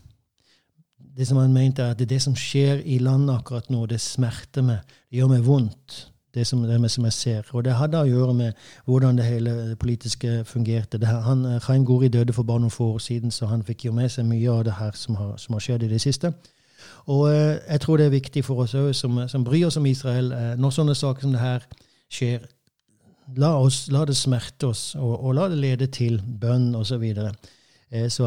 det 1.16 1.26
som 1.29 1.38
han 1.40 1.52
mente 1.52 1.83
er 1.83 1.94
at 1.94 1.98
det, 1.98 2.11
det 2.11 2.20
som 2.22 2.35
skjer 2.37 2.83
i 2.85 2.98
landet 3.00 3.38
akkurat 3.38 3.70
nå, 3.72 3.87
det 3.88 4.00
smerter 4.05 4.64
meg. 4.66 4.96
Det 5.09 5.20
gjør 5.20 5.31
meg 5.33 5.46
vondt, 5.46 5.94
det 6.37 6.44
som, 6.46 6.64
det 6.68 6.90
som 6.92 7.07
jeg 7.09 7.16
ser. 7.16 7.46
Og 7.57 7.64
det 7.64 7.76
hadde 7.79 8.02
å 8.02 8.09
gjøre 8.09 8.35
med 8.37 8.66
hvordan 8.85 9.16
det 9.16 9.24
hele 9.24 9.55
det 9.70 9.79
politiske 9.81 10.42
fungerte. 10.44 11.00
Det, 11.00 11.09
han, 11.09 11.46
Chaim 11.64 11.87
Gori 11.88 12.11
døde 12.12 12.37
for 12.37 12.44
bare 12.44 12.61
noen 12.61 12.74
få 12.74 12.92
år 12.98 13.00
siden, 13.07 13.33
så 13.33 13.48
han 13.48 13.64
fikk 13.64 13.88
jo 13.88 13.94
med 13.96 14.12
seg 14.12 14.29
mye 14.29 14.52
av 14.52 14.66
det 14.68 14.76
her 14.76 14.92
som 14.98 15.16
har, 15.16 15.33
som 15.40 15.57
har 15.57 15.64
skjedd 15.64 15.87
i 15.87 15.90
det 15.94 16.02
siste. 16.05 16.35
Og 17.07 17.31
eh, 17.31 17.57
jeg 17.64 17.81
tror 17.81 17.96
det 17.96 18.07
er 18.07 18.16
viktig 18.18 18.44
for 18.44 18.66
oss 18.66 18.76
òg, 18.76 18.92
som, 18.94 19.22
som, 19.29 19.44
bryr 19.44 19.70
oss 19.70 19.81
om 19.81 19.87
Israel, 19.88 20.33
eh, 20.37 20.55
når 20.61 20.76
sånne 20.76 20.94
saker 20.98 21.24
som 21.24 21.33
det 21.33 21.42
her 21.42 21.64
skjer, 22.12 22.44
la, 23.40 23.55
oss, 23.57 23.87
la 23.94 24.05
det 24.05 24.16
smerte 24.18 24.68
oss, 24.68 24.90
og, 24.98 25.14
og 25.16 25.38
la 25.38 25.48
det 25.48 25.62
lede 25.62 25.88
til 25.88 26.20
bønn 26.20 26.74
osv. 26.76 27.09
Eh, 27.09 27.16
så 27.16 27.56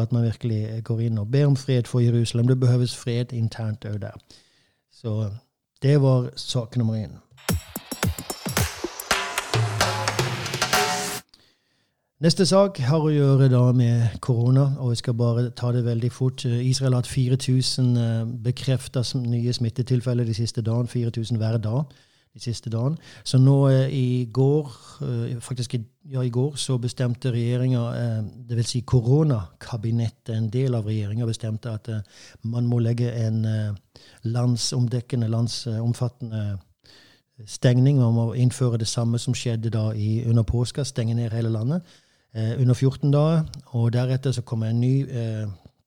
at 0.00 0.12
man 0.12 0.24
virkelig 0.24 0.64
eh, 0.64 0.82
går 0.82 1.00
inn 1.00 1.18
og 1.18 1.30
ber 1.30 1.46
om 1.46 1.56
fred 1.56 1.86
for 1.86 2.00
Jerusalem. 2.00 2.48
Det 2.48 2.60
behøves 2.60 2.96
fred 2.96 3.32
internt 3.32 3.84
òg 3.84 4.00
der. 4.00 4.16
Så 4.92 5.30
det 5.82 6.02
var 6.02 6.30
sak 6.36 6.76
nummer 6.76 6.94
én. 6.94 7.18
Neste 12.20 12.44
sak 12.46 12.78
har 12.78 13.00
å 13.00 13.08
gjøre 13.08 13.48
da 13.48 13.72
med 13.72 14.18
korona, 14.20 14.74
og 14.78 14.90
jeg 14.92 14.96
skal 15.00 15.14
bare 15.16 15.50
ta 15.56 15.72
det 15.72 15.86
veldig 15.86 16.12
fort. 16.12 16.44
Israel 16.44 16.92
har 16.92 17.00
hatt 17.00 17.08
4000 17.08 17.96
eh, 17.96 18.26
bekrefta 18.44 19.02
nye 19.24 19.52
smittetilfeller 19.52 20.24
de 20.24 20.34
siste 20.34 20.62
dagen, 20.62 20.88
4000 20.88 21.40
hver 21.40 21.56
dag 21.56 21.84
de 22.34 22.40
siste 22.40 22.70
dagene. 22.70 22.98
Så 23.24 23.38
nå 23.38 23.56
eh, 23.68 23.92
i 23.94 24.28
går, 24.32 24.72
eh, 25.02 25.38
faktisk 25.42 25.74
ja, 26.10 26.22
i 26.22 26.30
går, 26.30 26.56
så 26.56 26.78
bestemte 26.78 27.32
regjeringa, 27.32 27.82
eh, 27.98 28.18
dvs. 28.50 28.70
Si 28.70 28.80
koronakabinettet, 28.86 30.34
en 30.36 30.50
del 30.50 30.74
av 30.78 30.86
regjeringa, 30.86 31.26
bestemte 31.26 31.72
at 31.74 31.90
man 32.42 32.68
må 32.70 32.78
legge 32.78 33.10
en 33.12 33.42
landsomdekkende, 34.22 35.28
landsomfattende 35.28 36.58
stengning. 37.46 37.98
Man 37.98 38.14
må 38.14 38.28
innføre 38.34 38.78
det 38.78 38.88
samme 38.88 39.18
som 39.18 39.34
skjedde 39.34 39.72
da 39.74 39.90
i, 39.96 40.22
under 40.28 40.46
påska, 40.46 40.84
stenge 40.84 41.14
ned 41.14 41.34
hele 41.34 41.50
landet 41.50 41.82
under 42.34 42.74
14 42.74 43.10
dager. 43.10 43.42
Og 43.74 43.92
deretter 43.92 44.32
så 44.32 44.42
kommer 44.46 44.70
en 44.70 44.80
ny 44.80 45.02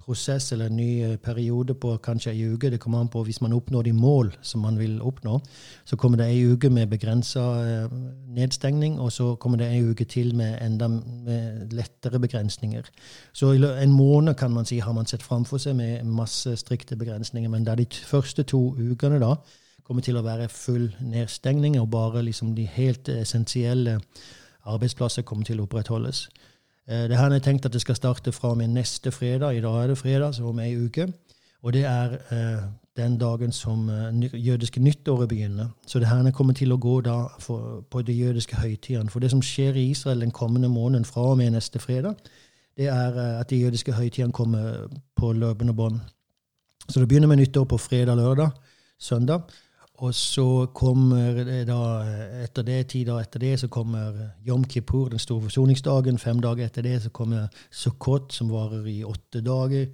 prosess 0.05 0.51
eller 0.51 0.69
en 0.69 0.75
ny 0.77 0.89
eh, 1.03 1.15
periode 1.17 1.75
på 1.79 1.95
kanskje 2.03 2.31
ei 2.33 2.49
uke. 2.53 2.69
Det 2.69 2.79
kommer 2.79 2.99
an 2.99 3.11
på 3.11 3.23
hvis 3.23 3.41
man 3.41 3.53
oppnår 3.55 3.87
de 3.87 3.93
mål 3.95 4.33
som 4.41 4.61
man 4.65 4.77
vil 4.79 4.99
oppnå. 5.01 5.39
Så 5.85 5.97
kommer 5.99 6.19
det 6.19 6.27
ei 6.27 6.43
uke 6.51 6.69
med 6.69 6.91
begrensa 6.91 7.43
eh, 7.63 7.95
nedstengning, 8.35 8.99
og 8.99 9.11
så 9.11 9.35
kommer 9.35 9.61
det 9.61 9.71
ei 9.71 9.81
uke 9.83 10.05
til 10.05 10.35
med 10.35 10.57
enda 10.61 10.87
med 10.87 11.73
lettere 11.73 12.19
begrensninger. 12.19 12.89
Så 13.33 13.53
en 13.55 13.91
måned 13.91 14.35
kan 14.35 14.51
man 14.51 14.65
si 14.65 14.79
har 14.79 14.93
man 14.93 15.05
sett 15.05 15.23
framfor 15.23 15.57
seg 15.57 15.75
med 15.75 16.03
masse 16.03 16.55
strikte 16.57 16.95
begrensninger. 16.95 17.49
Men 17.49 17.65
det 17.65 17.71
er 17.71 17.83
de 17.83 18.05
første 18.05 18.43
to 18.43 18.75
ukene 18.79 19.19
da 19.23 19.35
kommer 19.83 20.03
til 20.03 20.17
å 20.17 20.23
være 20.23 20.47
full 20.49 20.93
nedstengning, 21.01 21.75
og 21.79 21.91
bare 21.91 22.23
liksom 22.23 22.55
de 22.55 22.63
helt 22.71 23.09
essensielle 23.09 23.99
arbeidsplasser 24.63 25.25
kommer 25.27 25.43
til 25.43 25.59
å 25.59 25.67
opprettholdes. 25.67 26.29
Eh, 26.89 27.07
det 27.09 27.17
her 27.17 27.23
har 27.23 27.31
jeg 27.31 27.43
tenkt 27.43 27.65
at 27.65 27.73
det 27.73 27.81
skal 27.81 27.95
starte 27.95 28.31
fra 28.31 28.49
og 28.49 28.57
med 28.57 28.67
neste 28.67 29.11
fredag. 29.11 29.55
I 29.55 29.61
dag 29.61 29.83
er 29.83 29.87
det 29.87 29.97
fredag, 29.97 30.33
så 30.33 30.43
om 30.43 30.59
ei 30.59 30.75
uke. 30.85 31.07
Og 31.63 31.73
det 31.73 31.85
er 31.85 32.17
eh, 32.31 32.63
den 32.97 33.17
dagen 33.17 33.51
som 33.51 33.89
uh, 33.89 34.45
jødiske 34.47 34.79
nyttåret 34.79 35.29
begynner. 35.29 35.67
Så 35.87 35.99
det 35.99 36.07
her 36.07 36.31
kommer 36.31 36.53
til 36.53 36.71
å 36.71 36.77
gå 36.77 37.01
da 37.01 37.15
for, 37.39 37.81
på 37.91 38.01
de 38.01 38.13
jødiske 38.13 38.55
høytidene. 38.55 39.09
For 39.09 39.19
det 39.19 39.31
som 39.31 39.41
skjer 39.41 39.73
i 39.73 39.89
Israel 39.89 40.21
den 40.21 40.31
kommende 40.31 40.69
måneden 40.69 41.05
fra 41.05 41.21
og 41.21 41.37
med 41.37 41.51
neste 41.51 41.79
fredag, 41.79 42.13
det 42.77 42.87
er 42.87 43.17
uh, 43.17 43.39
at 43.39 43.49
de 43.49 43.61
jødiske 43.63 43.93
høytidene 43.93 44.33
kommer 44.33 44.87
på 45.15 45.31
løpende 45.33 45.73
bånd. 45.73 45.99
Så 46.89 46.99
det 46.99 47.07
begynner 47.07 47.27
med 47.27 47.37
nyttår 47.37 47.63
på 47.63 47.77
fredag, 47.77 48.15
lørdag, 48.15 48.49
søndag. 48.99 49.41
Og 50.01 50.13
så 50.17 50.65
kommer 50.73 51.43
det 51.45 51.67
da, 51.69 51.82
etter 52.43 52.65
det, 52.65 52.79
ti 52.89 53.03
dager 53.06 53.27
etter 53.27 53.39
det, 53.39 53.51
så 53.62 53.67
kommer 53.69 54.15
Yom 54.47 54.63
Kippur, 54.65 55.10
den 55.10 55.21
store 55.21 55.45
forsoningsdagen. 55.45 56.17
Fem 56.19 56.41
dager 56.41 56.65
etter 56.65 56.82
det 56.82 56.95
så 57.03 57.12
kommer 57.13 57.47
Sukkot, 57.71 58.34
som 58.34 58.49
varer 58.49 58.88
i 58.89 59.03
åtte 59.06 59.43
dager. 59.45 59.86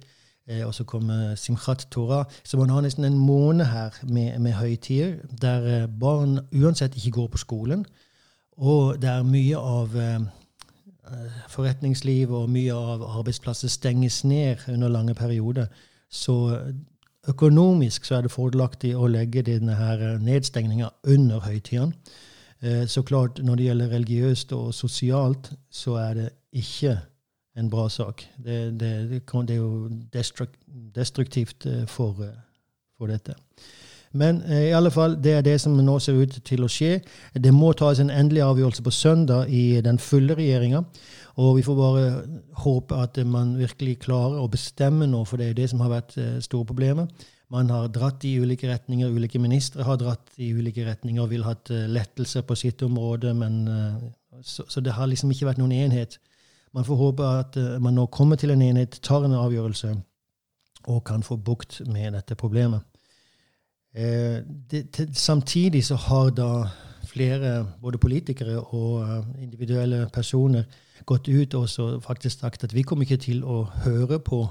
Eh, 0.48 0.66
og 0.66 0.74
så 0.74 0.84
kommer 0.84 1.34
Simchat 1.34 1.86
Torah. 1.90 2.24
Så 2.44 2.56
man 2.56 2.70
har 2.70 2.80
nesten 2.80 3.04
en 3.04 3.18
måned 3.18 3.64
her 3.64 3.90
med, 4.02 4.38
med 4.38 4.52
høytider 4.52 5.16
der 5.40 5.82
eh, 5.82 5.88
barn 6.00 6.38
uansett 6.52 6.96
ikke 6.96 7.10
går 7.10 7.26
på 7.26 7.38
skolen. 7.38 7.86
Og 8.56 9.02
der 9.02 9.22
mye 9.22 9.56
av 9.56 9.96
eh, 9.96 10.20
forretningsliv 11.48 12.32
og 12.32 12.50
mye 12.50 12.74
av 12.74 13.04
arbeidsplasser 13.18 13.68
stenges 13.68 14.24
ned 14.24 14.56
under 14.68 14.88
lange 14.88 15.14
perioder. 15.14 15.66
Så 16.10 16.58
Økonomisk 17.28 18.04
så 18.04 18.16
er 18.16 18.24
det 18.24 18.32
fordelaktig 18.32 18.94
å 18.96 19.08
legge 19.10 19.42
denne 19.44 19.76
eh, 19.76 20.16
nedstengninga 20.24 20.88
under 21.12 21.44
høytidene. 21.44 21.92
Eh, 22.60 22.86
så 22.88 23.02
klart, 23.02 23.42
når 23.44 23.56
det 23.56 23.66
gjelder 23.66 23.92
religiøst 23.96 24.54
og 24.56 24.72
sosialt, 24.74 25.52
så 25.70 25.98
er 26.00 26.14
det 26.16 26.28
ikke 26.56 26.96
en 27.60 27.68
bra 27.70 27.88
sak. 27.92 28.24
Det, 28.38 28.58
det, 28.80 28.92
det, 29.10 29.20
er 29.50 29.58
jo 29.58 29.90
destruktivt 30.94 31.66
for, 31.90 32.24
for 32.96 33.10
dette. 33.10 33.34
Men 34.12 34.42
eh, 34.42 34.68
i 34.68 34.74
alle 34.74 34.90
fall, 34.90 35.14
det 35.22 35.36
er 35.38 35.42
det 35.46 35.56
som 35.62 35.76
nå 35.78 35.98
ser 36.02 36.18
ut 36.18 36.40
til 36.46 36.64
å 36.66 36.70
skje. 36.70 36.98
Det 37.34 37.52
må 37.54 37.70
tas 37.78 38.00
en 38.02 38.10
endelig 38.10 38.42
avgjørelse 38.42 38.82
på 38.82 38.94
søndag 38.94 39.50
i 39.54 39.80
den 39.86 40.00
fulle 40.02 40.34
regjeringa. 40.38 40.82
Og 41.40 41.56
vi 41.60 41.62
får 41.62 41.76
bare 41.78 42.06
håpe 42.64 42.98
at 42.98 43.20
man 43.26 43.54
virkelig 43.58 44.00
klarer 44.06 44.40
å 44.42 44.48
bestemme 44.50 45.06
nå, 45.06 45.22
for 45.24 45.38
det 45.38 45.50
er 45.50 45.60
det 45.60 45.68
som 45.70 45.84
har 45.84 45.94
vært 45.94 46.18
eh, 46.18 46.40
store 46.42 46.66
problemet. 46.66 47.28
Man 47.50 47.70
har 47.70 47.88
dratt 47.90 48.26
i 48.26 48.36
ulike 48.38 48.68
retninger, 48.70 49.10
ulike 49.10 49.38
ministre 49.42 49.86
har 49.86 49.98
dratt 49.98 50.34
i 50.38 50.52
ulike 50.54 50.84
retninger 50.86 51.22
og 51.22 51.30
vil 51.30 51.46
ha 51.46 51.54
eh, 51.70 51.86
lettelser 51.90 52.46
på 52.46 52.58
sitt 52.58 52.82
område, 52.86 53.34
men 53.34 53.62
så, 54.42 54.66
så, 54.66 54.82
det 54.82 54.94
har 54.94 55.10
liksom 55.10 55.30
ikke 55.30 55.52
vært 55.52 55.62
noen 55.62 55.74
enhet. 55.74 56.18
Man 56.74 56.86
får 56.86 56.98
håpe 56.98 57.32
at 57.40 57.56
man 57.82 57.98
nå 57.98 58.06
kommer 58.14 58.38
til 58.38 58.54
en 58.54 58.62
enhet, 58.62 59.00
tar 59.02 59.26
en 59.26 59.34
avgjørelse 59.38 59.96
og 60.90 61.02
kan 61.06 61.22
få 61.26 61.36
bukt 61.36 61.80
med 61.90 62.14
dette 62.14 62.38
problemet. 62.38 62.89
Eh, 63.94 64.42
det, 64.70 64.90
til, 64.90 65.14
samtidig 65.14 65.84
så 65.84 65.94
har 65.94 66.30
da 66.30 66.68
flere, 67.04 67.66
både 67.82 67.98
politikere 67.98 68.60
og 68.60 69.00
uh, 69.00 69.42
individuelle 69.42 70.08
personer, 70.12 70.62
gått 71.06 71.28
ut 71.28 71.54
og 71.54 71.68
faktisk 72.02 72.40
sagt 72.40 72.64
at 72.64 72.74
vi 72.74 72.82
kommer 72.82 73.02
ikke 73.02 73.16
til 73.16 73.42
å 73.44 73.64
høre 73.84 74.18
på 74.18 74.44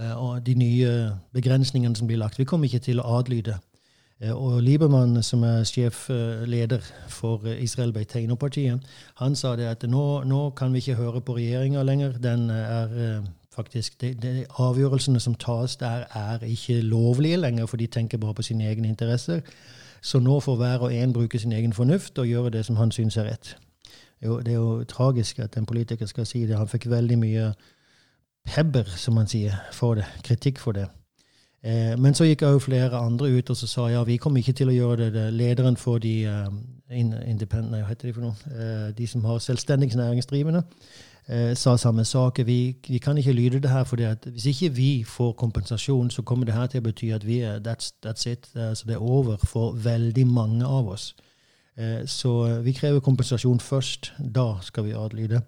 uh, 0.00 0.36
de 0.46 0.54
nye 0.54 0.90
begrensningene 1.32 1.96
som 1.96 2.06
blir 2.06 2.20
lagt. 2.20 2.38
Vi 2.38 2.44
kommer 2.44 2.68
ikke 2.68 2.84
til 2.84 3.00
å 3.00 3.16
adlyde. 3.18 3.56
Uh, 4.20 4.34
og 4.34 4.62
Liebermann, 4.62 5.22
som 5.22 5.42
er 5.42 5.64
sjefleder 5.64 6.84
for 7.08 7.48
Israel 7.56 7.92
Beiteino-partiet, 7.96 8.84
han 9.22 9.36
sa 9.36 9.56
det 9.56 9.70
at 9.70 9.88
nå, 9.88 10.22
nå, 10.28 10.50
kan 10.50 10.72
vi 10.72 10.84
ikke 10.84 11.00
høre 11.00 11.24
på 11.24 11.38
regjeringa 11.38 11.82
lenger. 11.82 12.18
Den 12.20 12.50
er 12.50 13.24
faktisk. 13.56 14.00
De, 14.00 14.14
de, 14.14 14.44
avgjørelsene 14.58 15.20
som 15.20 15.34
tas 15.34 15.76
der, 15.76 16.04
er 16.14 16.44
ikke 16.44 16.80
lovlige 16.80 17.36
lenger, 17.36 17.66
for 17.66 17.76
de 17.76 17.86
tenker 17.86 18.18
bare 18.18 18.34
på 18.34 18.42
sine 18.42 18.68
egne 18.68 18.88
interesser. 18.88 19.40
Så 20.02 20.18
nå 20.18 20.40
får 20.40 20.56
hver 20.56 20.78
og 20.78 20.94
en 20.94 21.12
bruke 21.12 21.38
sin 21.38 21.52
egen 21.52 21.72
fornuft 21.72 22.18
og 22.18 22.26
gjøre 22.26 22.50
det 22.50 22.66
som 22.66 22.76
han 22.76 22.92
syns 22.92 23.16
er 23.16 23.30
rett. 23.30 23.56
Jo, 24.24 24.38
det 24.40 24.48
er 24.48 24.60
jo 24.60 24.84
tragisk 24.84 25.38
at 25.38 25.56
en 25.56 25.66
politiker 25.66 26.06
skal 26.06 26.26
si 26.26 26.46
det. 26.46 26.56
Han 26.56 26.68
fikk 26.68 26.90
veldig 26.90 27.18
mye 27.18 27.50
pebber, 28.46 28.84
som 28.96 29.14
man 29.14 29.26
sier, 29.26 29.56
for 29.72 29.94
det. 29.94 30.06
Kritikk 30.24 30.58
for 30.58 30.72
det. 30.72 30.86
Eh, 31.66 31.98
men 31.98 32.14
så 32.14 32.24
gikk 32.28 32.44
òg 32.46 32.60
flere 32.62 32.98
andre 33.00 33.32
ut 33.34 33.50
og 33.50 33.56
så 33.58 33.66
sa 33.66 33.88
ja, 33.90 34.04
vi 34.06 34.20
kommer 34.22 34.38
ikke 34.40 34.54
til 34.56 34.70
å 34.70 34.76
gjøre 34.76 34.96
det. 35.04 35.12
det 35.16 35.26
lederen 35.34 35.76
for 35.76 35.98
de 35.98 36.14
uh, 36.28 36.46
independent, 36.94 37.72
nei, 37.72 37.80
hva 37.82 37.90
heter 37.90 38.10
de 38.10 38.14
for 38.14 38.28
noe? 38.28 38.36
Uh, 38.46 38.92
de 38.94 39.06
som 39.10 39.24
har 39.26 39.40
selvstendig 39.42 39.90
næringsdrivende, 39.96 40.62
eh, 41.28 41.54
sa 41.56 41.76
samme 41.76 42.04
sak. 42.04 42.38
Vi, 42.46 42.76
vi, 42.88 42.98
kan 42.98 43.18
ikke 43.18 43.32
lyde 43.32 43.60
det 43.60 43.70
her, 43.70 43.84
for 43.84 43.96
hvis 44.30 44.46
ikke 44.46 44.72
vi 44.74 45.04
får 45.04 45.32
kompensasjon, 45.32 46.10
så 46.10 46.22
kommer 46.22 46.44
det 46.44 46.54
her 46.54 46.66
til 46.66 46.80
å 46.80 46.88
bety 46.88 47.10
at 47.14 47.26
vi 47.26 47.40
er, 47.40 47.58
that's, 47.58 47.92
that's 48.06 48.28
it. 48.28 48.50
Altså 48.54 48.86
det 48.86 48.94
er 48.94 49.02
over 49.02 49.36
for 49.36 49.72
veldig 49.72 50.26
mange 50.26 50.66
av 50.66 50.88
oss. 50.88 51.14
Eh, 51.76 52.06
så 52.06 52.46
eh, 52.46 52.62
vi 52.64 52.72
krever 52.72 53.00
kompensasjon 53.00 53.60
først. 53.60 54.12
Da 54.18 54.56
skal 54.62 54.84
vi 54.84 54.96
adlyde. 54.96 55.42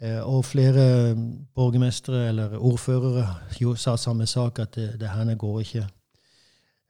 Eh, 0.00 0.20
og 0.24 0.44
flere 0.44 1.14
borgermestere 1.54 2.28
eller 2.28 2.58
ordførere 2.58 3.26
jo, 3.60 3.74
sa 3.74 3.96
samme 3.96 4.26
sak, 4.26 4.58
at 4.58 4.74
det, 4.74 4.94
det 5.00 5.08
her 5.08 5.34
går 5.34 5.60
ikke. 5.60 5.86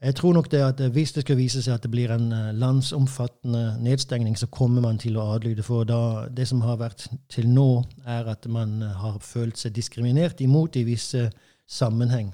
Jeg 0.03 0.15
tror 0.15 0.33
nok 0.33 0.51
det 0.51 0.59
at 0.59 0.81
eh, 0.81 0.91
Hvis 0.91 1.13
det 1.13 1.23
skal 1.23 1.37
vise 1.37 1.63
seg 1.63 1.75
at 1.75 1.83
det 1.83 1.91
blir 1.91 2.13
en 2.15 2.33
eh, 2.33 2.53
landsomfattende 2.57 3.77
nedstengning, 3.81 4.39
så 4.39 4.47
kommer 4.47 4.81
man 4.81 4.99
til 4.99 5.17
å 5.17 5.27
adlyde. 5.35 5.63
For 5.63 5.85
da, 5.85 6.27
det 6.37 6.49
som 6.49 6.63
har 6.65 6.79
vært 6.81 7.09
til 7.29 7.49
nå, 7.49 7.85
er 8.07 8.31
at 8.33 8.49
man 8.49 8.83
eh, 8.83 8.95
har 8.97 9.19
følt 9.21 9.59
seg 9.61 9.75
diskriminert 9.77 10.41
imot 10.41 10.77
i 10.77 10.87
visse 10.89 11.29
sammenheng. 11.69 12.33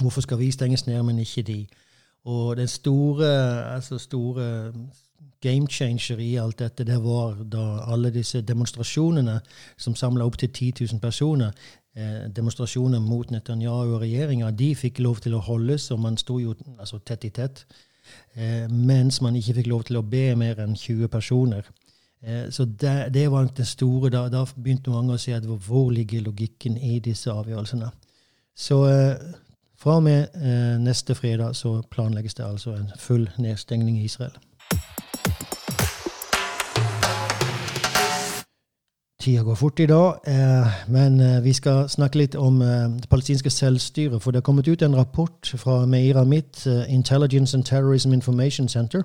Hvorfor 0.00 0.20
skal 0.20 0.38
vi 0.38 0.50
stenges 0.50 0.86
ned, 0.86 1.02
men 1.02 1.18
ikke 1.18 1.42
de? 1.42 1.58
Og 2.24 2.56
den 2.56 2.68
store, 2.68 3.30
altså 3.74 3.98
store 3.98 4.72
game 5.40 5.68
changer 5.68 6.18
i 6.18 6.34
alt 6.36 6.58
dette, 6.58 6.84
det 6.84 6.96
var 7.04 7.36
da 7.52 7.64
alle 7.92 8.10
disse 8.10 8.40
demonstrasjonene 8.40 9.38
som 9.76 9.96
samla 9.96 10.24
opp 10.24 10.38
til 10.40 10.48
10 10.48 10.72
000 10.80 11.00
personer, 11.00 11.52
eh, 11.96 12.26
demonstrasjoner 12.36 13.02
mot 13.02 13.30
Netanyahu 13.30 13.94
og 13.96 14.02
regjeringa, 14.04 14.50
de 14.50 14.74
fikk 14.78 15.00
lov 15.04 15.22
til 15.24 15.36
å 15.36 15.42
holdes, 15.44 15.90
og 15.94 16.02
man 16.04 16.18
sto 16.20 16.38
jo 16.42 16.54
altså, 16.78 17.00
tett 17.00 17.26
i 17.28 17.32
tett. 17.34 17.64
Eh, 18.34 18.68
mens 18.70 19.20
man 19.24 19.36
ikke 19.36 19.58
fikk 19.60 19.70
lov 19.72 19.86
til 19.88 20.00
å 20.00 20.04
be 20.06 20.26
mer 20.38 20.60
enn 20.64 20.76
20 20.76 21.08
personer. 21.12 21.68
Eh, 22.22 22.48
så 22.50 22.64
det, 22.64 22.96
det, 23.14 23.28
var 23.32 23.48
det 23.56 23.66
store. 23.68 24.12
Da, 24.12 24.26
da 24.32 24.44
begynte 24.54 24.94
mange 24.94 25.16
å 25.16 25.20
si 25.20 25.34
at 25.36 25.46
hvor 25.46 25.90
ligger 25.92 26.26
logikken 26.26 26.76
i 26.78 26.98
disse 27.04 27.32
avgjørelsene? 27.32 27.90
Så 28.54 28.78
fra 29.82 29.96
og 29.98 30.04
med 30.06 30.36
neste 30.78 31.16
fredag 31.18 31.56
så 31.58 31.80
planlegges 31.90 32.36
det 32.38 32.44
altså 32.46 32.76
en 32.76 32.92
full 33.02 33.24
nedstengning 33.42 33.96
i 33.98 34.04
Israel. 34.06 34.36
Tida 39.24 39.42
går 39.42 39.54
fort 39.54 39.80
i 39.80 39.86
dag, 39.86 40.14
eh, 40.26 40.66
men 40.88 41.20
eh, 41.20 41.44
vi 41.44 41.52
skal 41.52 41.88
snakke 41.88 42.18
litt 42.18 42.34
om 42.36 42.58
eh, 42.62 42.90
det 43.00 43.08
palestinske 43.08 43.50
selvstyret. 43.50 44.20
For 44.22 44.30
det 44.30 44.42
har 44.42 44.44
kommet 44.44 44.68
ut 44.68 44.82
en 44.82 44.96
rapport 44.96 45.52
fra 45.56 45.86
Meira 45.86 46.24
Mitt, 46.24 46.66
Intelligence 46.88 47.56
and 47.56 47.64
Terrorism 47.64 48.12
Information 48.12 48.68
Center, 48.68 49.02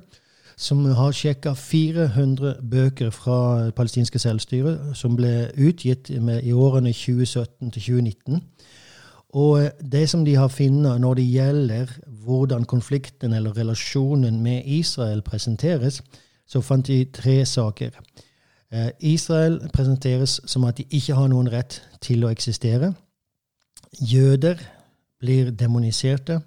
som 0.58 0.84
har 0.86 1.16
sjekka 1.16 1.54
400 1.54 2.56
bøker 2.72 3.10
fra 3.16 3.66
det 3.66 3.76
palestinske 3.76 4.20
selvstyret 4.20 4.92
som 4.94 5.16
ble 5.16 5.54
utgitt 5.56 6.12
i 6.12 6.52
årene 6.52 6.92
2017 6.92 7.72
til 7.72 7.82
2019. 7.82 8.44
Og 9.30 9.72
det 9.92 10.10
som 10.10 10.26
de 10.26 10.36
har 10.36 10.52
funnet 10.52 11.00
når 11.00 11.14
det 11.14 11.32
gjelder 11.32 12.00
hvordan 12.26 12.66
konflikten 12.66 13.34
eller 13.34 13.58
relasjonen 13.58 14.44
med 14.44 14.62
Israel 14.66 15.22
presenteres, 15.22 16.04
så 16.48 16.62
fant 16.62 16.88
de 16.88 17.06
tre 17.06 17.46
saker. 17.46 17.90
Eh, 18.74 18.90
Israel 19.00 19.70
presenteres 19.74 20.42
som 20.46 20.64
at 20.64 20.78
de 20.78 20.86
ikke 20.90 21.16
har 21.16 21.28
noen 21.28 21.50
rett 21.52 21.82
til 22.02 22.24
å 22.26 22.30
eksistere. 22.30 22.94
Jøder 24.02 24.62
blir 25.20 25.50
demoniserte. 25.52 26.40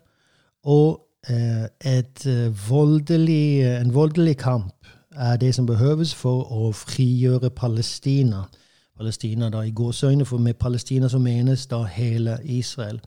Og 0.63 1.01
eh, 1.29 1.67
eh, 1.83 2.69
voldelig, 2.69 3.67
en 3.81 3.95
voldelig 3.95 4.37
kamp 4.37 4.87
er 5.13 5.37
det 5.37 5.55
som 5.55 5.67
behøves 5.67 6.15
for 6.15 6.47
å 6.53 6.73
frigjøre 6.73 7.51
Palestina. 7.51 8.45
Palestina 8.97 9.51
da 9.51 9.65
i 9.67 9.75
gåseøyne, 9.75 10.25
for 10.25 10.39
med 10.39 10.55
Palestina 10.55 11.09
så 11.09 11.19
menes 11.19 11.67
da 11.67 11.83
hele 11.83 12.39
Israel. 12.45 13.01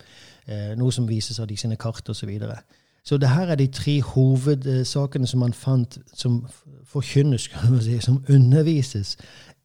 noe 0.78 0.92
som 0.92 1.08
vises 1.10 1.40
av 1.40 1.48
de 1.48 1.56
sine 1.58 1.76
kart 1.76 2.10
osv. 2.10 2.20
Så, 2.20 2.26
videre. 2.26 2.60
Så 3.06 3.18
det 3.18 3.30
her 3.30 3.48
er 3.48 3.56
de 3.56 3.68
tre 3.68 4.02
hovedsakene 4.02 5.28
som 5.28 5.40
man 5.40 5.54
fant 5.54 5.98
som 6.14 6.48
forkynnes, 6.84 7.50
si, 7.82 8.00
som 8.00 8.24
undervises 8.30 9.18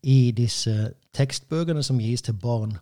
i 0.02 0.30
disse 0.30 0.90
tekstbøkene 1.14 1.82
som 1.82 1.98
gis 1.98 2.22
til 2.22 2.32
barn. 2.32 2.76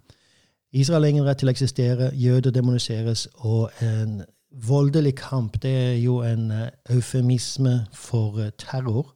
Israel 0.72 1.02
har 1.02 1.08
ingen 1.08 1.24
rett 1.24 1.38
til 1.38 1.48
å 1.48 1.54
eksistere, 1.54 2.10
jøder 2.14 2.50
demoniseres, 2.50 3.28
og 3.36 3.70
en 3.82 4.22
voldelig 4.50 5.14
kamp 5.14 5.62
det 5.62 5.70
er 5.70 5.94
jo 6.02 6.22
en 6.26 6.50
uh, 6.50 6.66
eufemisme 6.90 7.86
for 7.92 8.38
uh, 8.38 8.50
terror. 8.58 9.14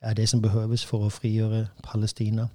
er 0.00 0.14
det 0.14 0.28
som 0.28 0.42
behøves 0.42 0.84
for 0.84 1.04
å 1.04 1.10
frigjøre 1.10 1.66
Palestina. 1.82 2.48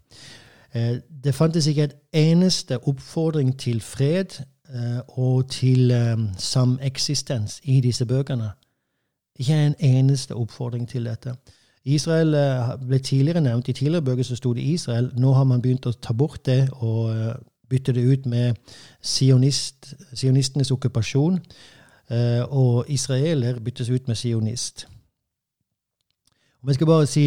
Uh, 0.75 0.97
det 1.23 1.35
fantes 1.35 1.67
ikke 1.67 1.83
et 1.83 1.95
eneste 2.13 2.79
oppfordring 2.87 3.59
til 3.59 3.81
fred 3.81 4.41
og 5.07 5.49
til 5.49 5.91
um, 5.91 6.29
sameksistens 6.37 7.59
i 7.63 7.81
disse 7.81 8.05
bøkene. 8.05 8.51
Ikke 9.39 9.65
en 9.65 9.75
eneste 9.79 10.35
oppfordring 10.35 10.89
til 10.89 11.05
dette. 11.05 11.35
Israel 11.85 12.33
eh, 12.33 12.87
ble 12.87 12.99
tidligere 12.99 13.41
nevnt. 13.41 13.67
I 13.69 13.73
tidligere 13.73 14.05
bøker 14.05 14.23
så 14.23 14.35
sto 14.35 14.53
det 14.53 14.61
Israel. 14.61 15.11
Nå 15.17 15.33
har 15.33 15.43
man 15.43 15.61
begynt 15.61 15.85
å 15.85 15.91
ta 15.91 16.13
bort 16.13 16.45
det 16.45 16.69
og 16.71 17.11
bytte 17.69 17.93
det 17.93 18.05
ut 18.05 18.25
med 18.25 18.55
sionist, 19.01 19.93
sionistenes 20.13 20.71
okkupasjon. 20.71 21.41
Og 22.49 22.85
israeler 22.87 23.59
byttes 23.59 23.89
ut 23.89 24.07
med 24.07 24.15
sionist. 24.15 24.87
Om 26.63 26.69
jeg 26.71 26.77
skal 26.77 26.87
bare 26.87 27.07
si 27.11 27.23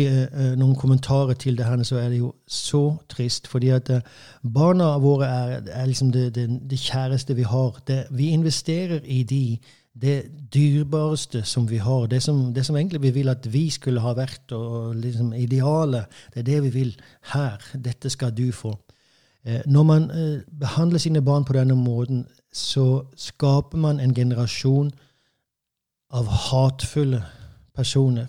noen 0.57 0.77
kommentarer 0.81 1.37
til 1.37 1.59
det 1.59 1.66
her, 1.68 1.83
så 1.85 1.99
er 2.01 2.09
det 2.09 2.22
jo 2.22 2.31
så 2.49 2.96
trist. 3.09 3.46
fordi 3.46 3.68
at 3.68 3.90
barna 4.40 4.94
våre 4.99 5.27
er, 5.27 5.66
er 5.68 5.87
liksom 5.87 6.12
det, 6.12 6.35
det, 6.35 6.46
det, 6.70 6.79
kjæreste 6.79 7.37
vi 7.37 7.42
har. 7.42 7.77
Det, 7.87 8.07
vi 8.11 8.31
investerer 8.33 9.01
i 9.05 9.22
de 9.22 9.59
det 10.01 10.31
dyrebareste 10.55 11.42
som 11.42 11.70
vi 11.70 11.77
har, 11.77 12.07
det 12.07 12.22
som, 12.22 12.55
det 12.55 12.66
som, 12.66 12.77
egentlig 12.77 13.03
vi 13.03 13.11
vil 13.11 13.29
at 13.29 13.46
vi 13.53 13.70
skulle 13.70 14.01
ha 14.01 14.12
vært, 14.16 14.53
og 14.53 14.96
liksom 14.96 15.33
idealet, 15.33 16.05
det 16.35 16.42
er 16.42 16.49
det 16.51 16.62
vi 16.62 16.72
vil 16.75 16.96
her. 17.33 17.62
Dette 17.85 18.11
skal 18.11 18.35
du 18.37 18.51
få. 18.53 18.75
Eh, 19.44 19.61
når 19.66 19.83
man 19.83 20.11
eh, 20.11 20.40
behandler 20.61 20.99
sine 20.99 21.22
barn 21.22 21.44
på 21.44 21.57
denne 21.57 21.75
måten, 21.75 22.27
så 22.53 23.07
skaper 23.16 23.79
man 23.79 24.01
en 24.01 24.14
generasjon 24.14 24.92
av 26.11 26.27
hatefulle 26.27 27.22
personer. 27.75 28.27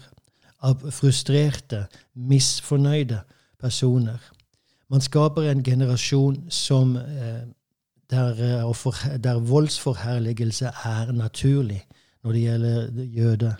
Av 0.61 0.91
frustrerte, 0.91 1.85
misfornøyde 2.15 3.19
personer. 3.59 4.17
Man 4.89 5.01
skaper 5.01 5.51
en 5.51 5.63
generasjon 5.63 6.47
som 6.49 6.95
eh, 6.95 7.43
der, 8.09 8.31
eh, 8.31 9.17
der 9.23 9.39
voldsforherligelse 9.39 10.65
er 10.65 11.11
naturlig 11.11 11.83
når 12.23 12.31
det 12.31 12.41
gjelder 12.41 13.03
jøder. 13.03 13.53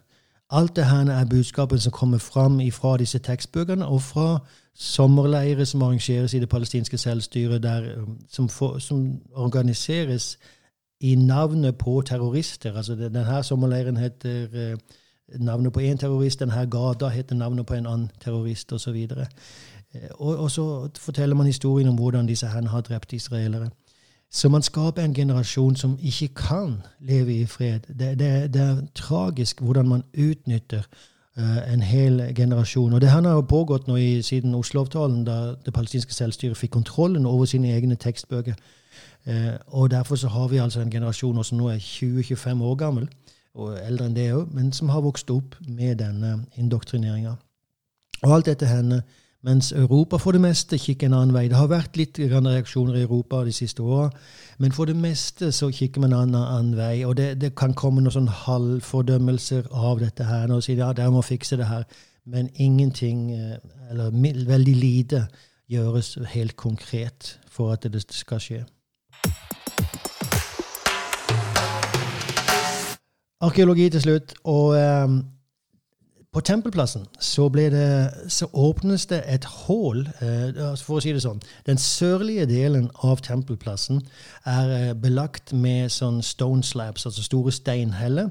Alt 0.50 0.76
det 0.76 0.86
her 0.86 1.12
er 1.12 1.26
budskapet 1.26 1.82
som 1.82 1.92
kommer 1.92 2.18
fram 2.18 2.62
fra 2.72 2.98
disse 2.98 3.20
tekstbøkene, 3.20 3.86
og 3.86 4.02
fra 4.02 4.40
sommerleirer 4.76 5.66
som 5.66 5.82
arrangeres 5.82 6.34
i 6.34 6.40
det 6.40 6.50
palestinske 6.50 6.98
selvstyret, 6.98 7.64
der, 7.64 8.02
um, 8.02 8.20
som, 8.30 8.50
for, 8.50 8.80
som, 8.80 9.20
organiseres 9.34 10.38
i 11.00 11.16
navnet 11.16 11.78
på 11.78 12.02
terrorister. 12.02 12.78
Altså 12.78 12.96
Denne 12.96 13.44
sommerleiren 13.44 13.98
heter 13.98 14.48
uh, 14.54 14.80
navnet 15.36 15.74
på 15.74 15.80
én 15.80 15.98
terrorist, 15.98 16.40
denne 16.40 16.68
gata 16.72 17.08
heter 17.08 17.36
navnet 17.36 17.66
på 17.66 17.74
en 17.74 17.86
annen 17.86 18.12
terrorist, 18.24 18.74
osv. 18.74 19.08
Og, 19.12 19.18
uh, 19.20 20.02
og, 20.20 20.38
og 20.38 20.52
så 20.52 20.90
forteller 21.00 21.36
man 21.36 21.46
historien 21.46 21.88
om 21.88 21.96
hvordan 21.96 22.28
disse 22.28 22.48
her 22.48 22.68
har 22.68 22.82
drept 22.82 23.14
israelere. 23.14 23.70
Så 24.32 24.50
man 24.50 24.62
skaper 24.62 25.02
en 25.02 25.14
generasjon 25.14 25.76
som 25.76 26.00
ikke 26.02 26.28
kan 26.28 26.82
leve 27.00 27.34
i 27.42 27.46
fred. 27.46 27.80
Det, 27.88 28.20
det, 28.20 28.54
det 28.54 28.62
er 28.62 28.82
tragisk 28.96 29.62
hvordan 29.62 29.88
man 29.88 30.04
utnytter 30.18 30.82
uh, 31.38 31.74
en 31.74 31.82
hel 31.82 32.34
generasjon. 32.36 32.94
Og 32.94 33.02
det 33.02 33.12
her 33.12 33.22
har 33.22 33.42
pågått 33.42 33.88
nå 33.88 33.96
i, 33.96 34.22
siden 34.22 34.56
Oslo-avtalen, 34.56 35.24
da 35.26 35.54
det 35.66 35.74
palestinske 35.74 36.14
selvstyret 36.14 36.58
fikk 36.58 36.72
kontrollen 36.72 37.26
over 37.26 37.46
sine 37.46 37.72
egne 37.76 37.96
tekstbøker. 37.96 38.54
Uh, 39.28 39.56
og 39.68 39.92
derfor 39.92 40.16
så 40.16 40.28
har 40.28 40.48
vi 40.48 40.58
altså 40.58 40.82
en 40.82 40.92
generasjon 40.92 41.44
som 41.44 41.58
nå 41.58 41.68
er 41.68 41.80
20-25 41.80 42.64
år 42.64 42.76
gammel, 42.76 43.08
og 43.58 43.78
eldre 43.82 44.08
enn 44.08 44.16
det 44.18 44.32
òg, 44.36 44.52
men 44.54 44.72
som 44.74 44.92
har 44.94 45.04
vokst 45.06 45.32
opp 45.34 45.58
med 45.66 45.98
denne 46.02 46.38
indoktrineringa. 46.62 47.36
Og 48.24 48.34
alt 48.34 48.50
dette 48.50 48.70
hender 48.70 49.02
mens 49.46 49.72
Europa 49.72 50.18
for 50.18 50.36
det 50.36 50.42
meste 50.42 50.80
kikker 50.82 51.08
en 51.08 51.14
annen 51.14 51.34
vei. 51.36 51.46
Det 51.48 51.58
har 51.58 51.70
vært 51.72 51.98
litt 52.00 52.18
reaksjoner 52.20 52.98
i 52.98 53.04
Europa 53.06 53.44
de 53.46 53.54
siste 53.56 53.84
åra, 53.84 54.10
men 54.58 54.74
for 54.76 54.90
det 54.90 54.98
meste 54.98 55.52
så 55.56 55.70
kikker 55.72 56.04
man 56.04 56.16
en 56.18 56.36
annen 56.36 56.74
vei. 56.78 57.06
Og 57.06 57.16
det, 57.20 57.36
det 57.42 57.54
kan 57.56 57.76
komme 57.78 58.02
noen 58.02 58.16
sånn 58.16 58.32
halvfordømmelser 58.46 59.70
av 59.72 60.02
dette 60.04 60.28
her. 60.28 60.52
og 60.52 60.64
sier 60.66 60.82
ja, 60.82 60.94
dere 60.94 61.14
må 61.14 61.24
fikse 61.26 61.60
det 61.60 61.70
her. 61.70 61.86
Men 62.28 62.50
ingenting, 62.56 63.32
eh, 63.32 63.60
eller 63.92 64.12
veldig 64.50 64.76
lite, 64.76 65.28
gjøres 65.72 66.18
helt 66.34 66.56
konkret 66.56 67.38
for 67.52 67.72
at 67.72 67.88
det 67.92 68.04
skal 68.12 68.42
skje. 68.44 68.66
Arkeologi 73.42 73.90
til 73.90 74.02
slutt. 74.02 74.38
og... 74.44 74.78
Um, 74.78 75.26
på 76.34 76.42
Tempelplassen 76.42 77.06
så, 77.20 77.50
det, 77.50 78.12
så, 78.28 78.46
åpnes 78.54 79.06
det 79.06 79.24
et 79.26 79.46
hull. 79.46 80.10
Eh, 80.22 80.70
altså 80.70 80.86
for 80.86 81.00
å 81.00 81.02
si 81.02 81.14
det 81.16 81.24
sånn 81.24 81.40
Den 81.66 81.80
sørlige 81.82 82.46
delen 82.46 82.92
av 83.02 83.24
Tempelplassen 83.26 84.04
er 84.46 84.74
uh, 84.74 84.92
belagt 84.94 85.54
med 85.54 85.90
sånn 85.90 86.20
stone 86.22 86.62
slabs, 86.68 87.08
altså 87.08 87.24
store 87.26 87.56
steinheller. 87.56 88.30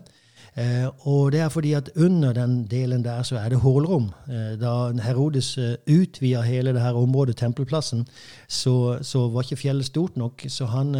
Eh, 0.54 0.86
og 1.08 1.32
det 1.34 1.40
er 1.42 1.50
fordi 1.50 1.72
at 1.74 1.90
under 1.96 2.36
den 2.36 2.60
delen 2.70 3.02
der 3.02 3.24
så 3.26 3.40
er 3.40 3.50
det 3.50 3.62
hullrom. 3.64 4.12
da 4.60 4.92
Herodes 5.02 5.56
utvida 5.58 6.44
hele 6.46 6.72
det 6.76 6.84
her 6.84 6.94
området, 6.94 7.36
Tempelplassen, 7.36 8.06
så, 8.48 8.98
så 9.02 9.26
var 9.28 9.42
ikke 9.42 9.64
fjellet 9.66 9.88
stort 9.88 10.16
nok. 10.16 10.46
Så 10.48 10.68
han 10.70 10.94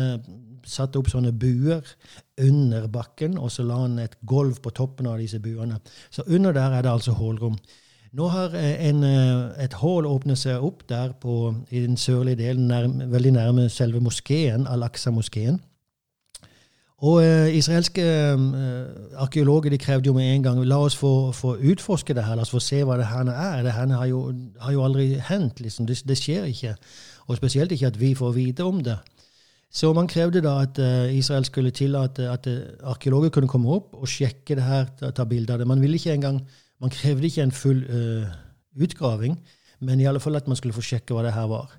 satte 0.66 0.98
opp 0.98 1.08
sånne 1.12 1.32
buer 1.32 1.86
under 2.40 2.86
bakken, 2.92 3.38
og 3.38 3.50
så 3.50 3.64
la 3.64 3.80
han 3.82 3.98
et 3.98 4.16
gulv 4.28 4.60
på 4.62 4.70
toppen 4.76 5.08
av 5.08 5.18
disse 5.18 5.40
buene. 5.40 5.80
Så 6.10 6.22
under 6.26 6.52
der 6.52 6.76
er 6.76 6.82
det 6.82 6.92
altså 6.92 7.16
hullrom. 7.16 7.56
Nå 8.16 8.28
har 8.32 8.54
eh, 8.56 8.88
en, 8.88 9.04
eh, 9.04 9.64
et 9.64 9.74
hull 9.82 10.06
åpnet 10.08 10.38
seg 10.40 10.62
opp 10.64 10.86
der 10.88 11.12
på, 11.20 11.54
i 11.70 11.82
den 11.84 11.96
sørlige 12.00 12.40
delen, 12.44 12.68
nærme, 12.68 13.10
veldig 13.12 13.32
nærme 13.36 13.68
selve 13.72 14.00
moskeen, 14.00 14.66
Al-Aqsa-moskeen. 14.66 15.58
Og 17.04 17.18
eh, 17.20 17.56
israelske 17.56 18.02
eh, 18.02 18.86
arkeologer 19.20 19.70
de 19.70 19.78
krevde 19.78 20.08
jo 20.08 20.14
med 20.16 20.30
en 20.30 20.46
gang 20.46 20.62
la 20.64 20.78
oss 20.80 20.96
få, 20.96 21.32
få 21.36 21.56
utforske 21.60 22.14
det 22.16 22.24
her, 22.24 22.38
la 22.38 22.46
oss 22.46 22.54
få 22.54 22.60
se 22.64 22.80
hva 22.84 22.96
det 22.96 23.10
her 23.10 23.28
er. 23.28 23.62
Det 23.66 23.74
her 23.76 23.92
har 23.92 24.06
jo, 24.08 24.22
har 24.60 24.72
jo 24.72 24.84
aldri 24.84 25.10
hendt. 25.28 25.60
liksom. 25.60 25.86
Det, 25.86 26.00
det, 26.08 26.16
skjer 26.16 26.48
ikke. 26.48 26.76
Og 27.26 27.36
spesielt 27.36 27.72
ikke 27.72 27.92
at 27.92 28.00
vi 28.00 28.14
får 28.14 28.32
vite 28.32 28.64
om 28.64 28.80
det. 28.80 28.96
Så 29.72 29.92
man 29.92 30.08
krevde 30.08 30.40
da 30.44 30.60
at 30.62 30.78
uh, 30.78 31.14
Israel 31.14 31.44
skulle 31.44 31.70
tillate 31.70 32.28
at 32.30 32.46
uh, 32.46 32.90
arkeologer 32.92 33.28
kunne 33.34 33.48
komme 33.48 33.70
opp 33.74 33.94
og 33.94 34.08
sjekke 34.08 34.56
det 34.56 34.64
her, 34.64 34.86
ta, 34.98 35.10
ta 35.10 35.24
bilde 35.24 35.52
av 35.52 35.58
det. 35.58 35.66
Man 35.66 35.82
engang, 35.84 36.40
man 36.80 36.90
krevde 36.90 37.26
ikke 37.26 37.42
en 37.42 37.52
full 37.52 37.84
uh, 37.84 38.28
utgraving, 38.82 39.38
men 39.80 40.00
i 40.00 40.06
alle 40.06 40.20
fall 40.20 40.36
at 40.36 40.48
man 40.48 40.56
skulle 40.56 40.74
få 40.74 40.80
sjekke 40.80 41.14
hva 41.14 41.22
det 41.22 41.34
her 41.34 41.46
var. 41.46 41.72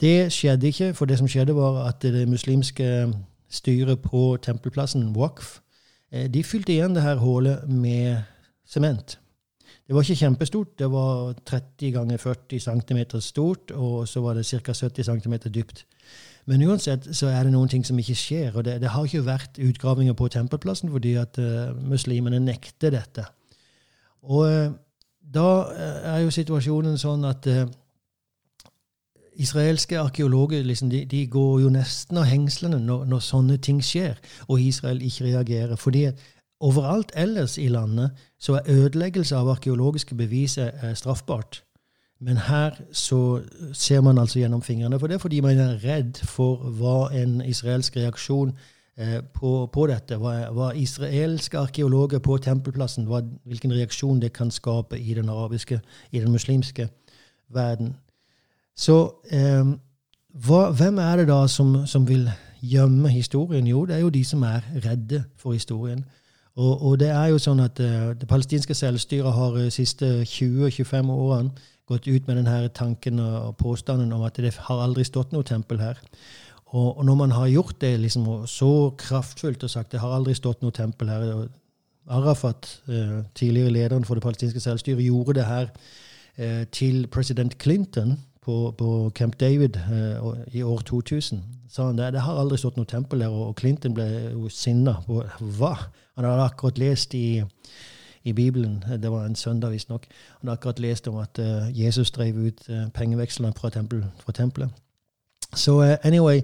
det 0.00 0.32
skjedde 0.32 0.66
ikke, 0.66 0.94
for 0.94 1.06
det 1.06 1.18
som 1.18 1.28
skjedde, 1.28 1.54
var 1.54 1.88
at 1.88 2.02
det 2.02 2.28
muslimske 2.28 3.12
styret 3.48 4.00
på 4.02 4.36
tempelplassen, 4.42 5.16
Wakf, 5.16 5.60
de 6.10 6.42
fylte 6.44 6.72
igjen 6.72 6.94
det 6.94 7.02
her 7.02 7.16
hullet 7.16 7.68
med 7.68 8.22
sement. 8.66 9.18
Det 9.88 9.96
var 9.96 10.04
ikke 10.04 10.20
kjempestort. 10.20 10.78
Det 10.78 10.90
var 10.92 11.32
30 11.46 11.92
ganger 11.92 12.16
40 12.20 12.60
cm 12.60 13.20
stort, 13.20 13.70
og 13.70 14.08
så 14.08 14.20
var 14.20 14.34
det 14.34 14.46
ca. 14.46 14.72
70 14.72 15.04
cm 15.04 15.34
dypt. 15.54 15.86
Men 16.48 16.64
uansett 16.64 17.10
så 17.12 17.28
er 17.28 17.44
det 17.44 17.52
noen 17.52 17.68
ting 17.68 17.84
som 17.84 17.98
ikke 18.00 18.16
skjer. 18.16 18.54
Og 18.56 18.64
det, 18.64 18.78
det 18.80 18.92
har 18.94 19.04
ikke 19.04 19.26
vært 19.26 19.58
utgravinger 19.60 20.16
på 20.16 20.30
tempelplassen 20.32 20.92
fordi 20.92 21.18
at 21.20 21.36
uh, 21.42 21.74
muslimene 21.76 22.40
nekter 22.40 22.94
dette. 22.94 23.26
Og 24.28 24.46
uh, 24.48 24.70
da 25.28 25.48
eh, 25.74 25.96
er 26.08 26.22
jo 26.24 26.32
situasjonen 26.32 26.96
sånn 26.96 27.26
at 27.28 27.44
uh, 27.52 27.66
israelske 29.36 29.98
arkeologer 30.00 30.64
liksom, 30.64 30.88
de, 30.88 31.02
de, 31.04 31.26
går 31.28 31.66
jo 31.66 31.72
nesten 31.74 32.16
av 32.16 32.24
hengslene 32.30 32.80
når, 32.80 33.04
når, 33.12 33.20
sånne 33.26 33.58
ting 33.60 33.82
skjer, 33.84 34.16
og 34.48 34.64
Israel 34.64 35.04
ikke 35.04 35.28
reagerer. 35.28 35.76
fordi 35.76 36.06
overalt 36.64 37.12
ellers 37.14 37.58
i 37.60 37.68
landet 37.68 38.16
så 38.40 38.56
er 38.56 38.72
ødeleggelse 38.72 39.36
av 39.36 39.52
arkeologiske 39.52 40.16
beviser 40.16 40.72
straffbart. 40.96 41.60
Men 42.20 42.36
her 42.36 42.74
så 42.92 43.40
ser 43.72 44.00
man 44.00 44.18
altså 44.18 44.40
gjennom 44.40 44.62
fingrene 44.62 44.98
for 44.98 45.06
det, 45.06 45.20
fordi 45.20 45.40
man 45.40 45.58
er 45.58 45.78
redd 45.84 46.18
for 46.26 46.56
hva 46.80 47.12
en 47.14 47.40
israelsk 47.46 47.96
reaksjon 47.96 48.50
eh, 48.98 49.20
på, 49.34 49.52
på, 49.72 49.86
dette, 49.86 50.18
hva, 50.18 50.32
hva, 50.50 50.72
israelske 50.74 51.58
arkeologer 51.58 52.18
på 52.18 52.38
tempelplassen, 52.42 53.06
hva, 53.06 53.22
hvilken 53.46 53.72
reaksjon 53.72 54.18
det 54.22 54.32
kan 54.34 54.50
skape 54.50 54.98
i 54.98 55.14
den 55.14 55.30
arabiske, 55.30 55.80
i 56.10 56.18
den 56.18 56.34
muslimske 56.34 56.88
verden. 57.54 57.94
Så 58.76 58.98
eh, 59.30 59.70
hva, 60.34 60.68
hvem 60.74 60.98
er 60.98 61.22
det 61.22 61.30
da 61.30 61.46
som, 61.46 61.86
som, 61.86 62.08
vil 62.08 62.26
gjemme 62.60 63.08
historien? 63.08 63.66
Jo, 63.66 63.86
det 63.86 63.96
er 63.96 64.02
jo 64.02 64.10
de 64.10 64.24
som 64.24 64.42
er 64.42 64.66
redde 64.84 65.24
for 65.38 65.52
historien. 65.52 66.04
Og, 66.58 66.82
og 66.82 67.00
det 67.00 67.08
er 67.14 67.30
jo 67.30 67.38
sånn 67.38 67.60
at 67.62 67.78
eh, 67.78 68.14
Det 68.18 68.26
palestinske 68.26 68.74
selvstyret 68.74 69.32
har 69.32 69.54
de 69.54 69.68
uh, 69.70 69.70
siste 69.70 70.24
20-25 70.26 71.10
årene 71.14 71.50
gått 71.88 72.08
ut 72.08 72.26
med 72.28 72.36
denne 72.40 72.68
tanken 72.76 73.20
og 73.24 73.56
påstanden 73.60 74.12
om 74.12 74.26
at 74.26 74.36
det 74.36 74.54
har 74.68 74.84
aldri 74.84 75.06
stått 75.08 75.32
noe 75.32 75.46
tempel 75.46 75.80
her. 75.80 76.00
Og, 76.76 77.04
når 77.04 77.14
man 77.16 77.32
har 77.32 77.48
gjort 77.48 77.80
det 77.80 77.94
liksom, 78.00 78.26
så 78.46 78.90
kraftfullt 79.00 79.64
og 79.64 79.70
sagt 79.72 79.92
det 79.92 80.02
har 80.02 80.12
aldri 80.12 80.34
stått 80.36 80.60
noe 80.62 80.74
tempel 80.74 81.08
her 81.08 81.24
og 81.32 81.48
Arafat, 82.08 82.82
eh, 82.88 83.24
tidligere 83.36 83.72
lederen 83.72 84.04
for 84.04 84.16
det 84.16 84.24
palestinske 84.24 84.60
selvstyret, 84.60 85.04
gjorde 85.04 85.34
det 85.34 85.44
her 85.44 85.66
eh, 86.36 86.64
til 86.72 87.06
president 87.12 87.58
Clinton 87.60 88.14
på, 88.40 88.74
på 88.78 89.10
Camp 89.14 89.40
David 89.40 89.76
eh, 89.76 90.56
i 90.56 90.62
år 90.62 90.78
2000. 90.88 91.42
Sa 91.68 91.86
han 91.86 91.98
det, 91.98 92.20
har 92.20 92.40
aldri 92.40 92.56
stått 92.56 92.78
noe 92.80 92.88
tempel 92.88 93.20
der, 93.20 93.28
og 93.32 93.56
Clinton 93.60 93.94
ble 93.96 94.06
jo 94.32 94.48
sinna. 94.48 94.96
Hva? 95.08 95.74
Han 96.16 96.24
hadde 96.24 96.46
akkurat 96.48 96.80
lest 96.80 97.14
i 97.14 97.42
i 98.28 98.32
Bibelen. 98.32 98.84
Det 99.02 99.10
var 99.10 99.24
en 99.24 99.36
søndag, 99.36 99.70
visstnok. 99.70 100.06
Han 100.40 100.48
har 100.48 100.56
akkurat 100.56 100.78
lest 100.78 101.08
om 101.08 101.16
at 101.16 101.38
uh, 101.38 101.80
Jesus 101.80 102.10
drev 102.10 102.36
ut 102.36 102.62
uh, 102.68 102.88
pengevekslene 102.94 103.52
fra, 103.56 103.70
tempel, 103.70 104.04
fra, 104.20 104.32
tempelet. 104.32 104.70
Så 105.54 105.72
uh, 105.72 105.94
anyway 106.02 106.40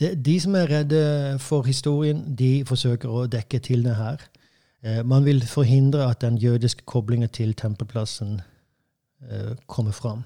de, 0.00 0.14
de, 0.24 0.40
som 0.40 0.54
er 0.54 0.70
redde 0.70 1.38
for 1.38 1.62
historien, 1.62 2.36
de 2.38 2.64
forsøker 2.66 3.08
å 3.08 3.26
dekke 3.26 3.58
til 3.58 3.84
det 3.84 3.94
her. 3.94 4.16
man 5.04 5.24
vil 5.24 5.46
forhindre 5.46 6.10
at 6.10 6.20
den 6.20 6.36
jødiske 6.36 6.82
koblingen 6.84 7.28
til 7.28 7.54
tempelplassen 7.54 8.40
kommer 9.66 9.92
fram. 9.92 10.24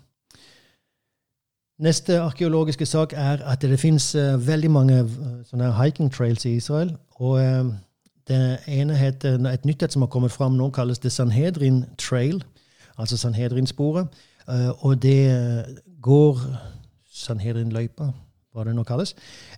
Neste 1.79 2.21
arkeologiske 2.21 2.87
sak 2.87 3.13
er 3.13 3.45
at 3.45 3.63
det 3.63 3.81
finnes 3.81 4.17
veldig 4.47 4.71
mange 4.71 5.05
hiking 5.83 6.13
trails 6.13 6.45
i 6.45 6.57
Israel. 6.57 6.97
og 7.11 7.39
det 8.29 8.59
ene 8.67 8.97
heter, 8.97 9.38
Et 9.53 9.64
nytt 9.64 9.93
som 9.93 10.03
har 10.03 10.09
kommet 10.09 10.33
fram 10.33 10.53
nå, 10.53 10.71
kalles 10.71 10.99
det 10.99 11.12
Sanhedrin 11.12 11.85
Trail, 11.99 12.43
altså 12.99 13.17
Sanhedrin-sporet. 13.17 14.09
Uh, 14.49 14.85
og 14.85 15.03
det 15.03 15.77
går 16.03 16.41
Sanhedrin-løypa, 17.12 18.12
hva 18.53 18.64
det 18.64 18.75
nå 18.75 18.83
kalles. 18.83 19.14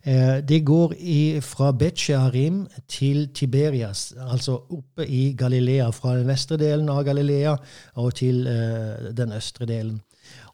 Uh, 0.06 0.40
det 0.42 0.64
går 0.66 0.94
i, 0.98 1.40
fra 1.40 1.72
Bet 1.72 1.98
Sheharim 1.98 2.66
til 2.88 3.28
Tiberias, 3.34 4.14
altså 4.18 4.58
oppe 4.70 5.06
i 5.06 5.34
Galilea. 5.38 5.90
Fra 5.90 6.18
den 6.18 6.28
vestre 6.28 6.56
delen 6.56 6.88
av 6.88 7.04
Galilea 7.04 7.56
og 7.94 8.14
til 8.14 8.46
uh, 8.46 9.10
den 9.14 9.32
østre 9.32 9.66
delen. 9.66 10.00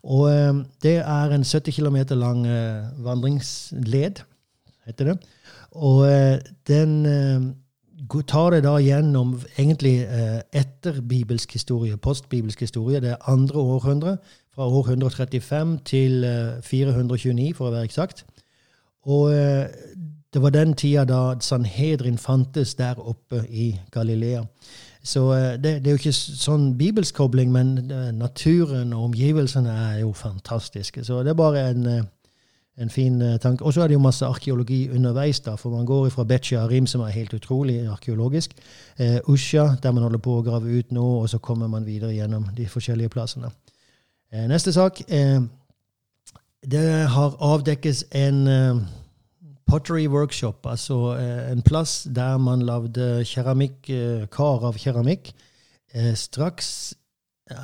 Og 0.07 0.31
eh, 0.31 0.55
det 0.83 0.96
er 1.02 1.35
en 1.35 1.44
70 1.44 1.74
km 1.74 1.96
lang 2.18 2.46
eh, 2.46 2.88
vandringsled, 3.05 4.22
heter 4.87 5.11
det. 5.11 5.16
Og 5.72 6.07
eh, 6.07 6.38
den 6.68 7.07
eh, 7.07 7.40
tar 8.28 8.50
det 8.54 8.62
da 8.64 8.76
gjennom 8.82 9.35
egentlig 9.59 10.02
eh, 10.04 10.40
etter 10.52 11.00
bibelsk 11.00 11.52
historie, 11.52 11.96
postbibelsk 11.96 12.61
historie, 12.61 13.00
det 13.00 13.16
andre 13.26 13.59
århundre, 13.59 14.16
fra 14.54 14.66
år 14.66 14.88
135 14.88 15.78
til 15.85 16.24
429, 16.64 17.54
for 17.54 17.68
å 17.68 17.74
være 17.74 17.88
eksakt. 17.90 18.24
Og 19.04 19.30
det 20.32 20.42
var 20.42 20.50
den 20.50 20.72
tida 20.74 21.04
da 21.04 21.35
Sanhedrin 21.40 22.16
fantes 22.18 22.74
der 22.74 22.96
oppe 22.96 23.42
i 23.48 23.74
Galilea. 23.92 24.46
Så 25.04 25.35
det, 25.35 25.85
det, 25.85 25.87
er 25.87 25.90
jo 25.90 26.00
ikke 26.00 26.12
sånn 26.16 26.72
bibelsk 26.78 27.20
kobling, 27.20 27.52
men 27.52 27.76
naturen 28.16 28.96
og 28.96 29.11
omgivelsene 29.11 29.76
er 29.92 30.00
jo 30.00 30.11
fantastiske. 30.16 31.04
Så 31.04 31.20
det 31.22 31.35
er 31.35 31.38
bare 31.38 31.68
en 31.70 31.87
en 32.78 32.90
fin 32.90 33.22
uh, 33.22 33.36
tanke. 33.36 33.64
Og 33.64 33.72
så 33.72 33.82
er 33.82 33.86
det 33.86 33.94
jo 33.94 34.02
masse 34.04 34.26
arkeologi 34.26 34.88
underveis, 34.90 35.40
da, 35.40 35.54
for 35.54 35.70
man 35.70 35.86
går 35.86 36.08
fra 36.12 36.24
Betja 36.24 36.64
Arim, 36.64 36.86
som 36.86 37.00
er 37.00 37.14
helt 37.14 37.34
utrolig 37.34 37.78
arkeologisk, 37.88 38.52
eh, 38.98 39.18
Usha, 39.28 39.68
der 39.82 39.92
man 39.92 40.02
holder 40.02 40.18
på 40.18 40.38
å 40.38 40.42
grave 40.44 40.78
ut 40.78 40.92
nå, 40.92 41.06
og 41.22 41.28
så 41.28 41.38
kommer 41.38 41.68
man 41.72 41.86
videre 41.86 42.14
gjennom 42.14 42.48
de 42.56 42.68
forskjellige 42.68 43.08
plassene. 43.08 43.50
Eh, 44.32 44.46
neste 44.48 44.72
sak. 44.72 45.02
det 46.66 47.08
har 47.08 47.36
avdekkes 47.40 48.04
en 48.10 48.86
pottery 49.66 50.06
workshop, 50.06 50.66
altså 50.66 51.14
en 51.52 51.62
plass 51.62 52.08
der 52.10 52.38
man 52.38 52.62
lagde 52.62 53.24
keramikk, 53.24 53.86
kar 54.30 54.64
av 54.64 54.74
keramikk, 54.74 55.30
straks 56.14 56.94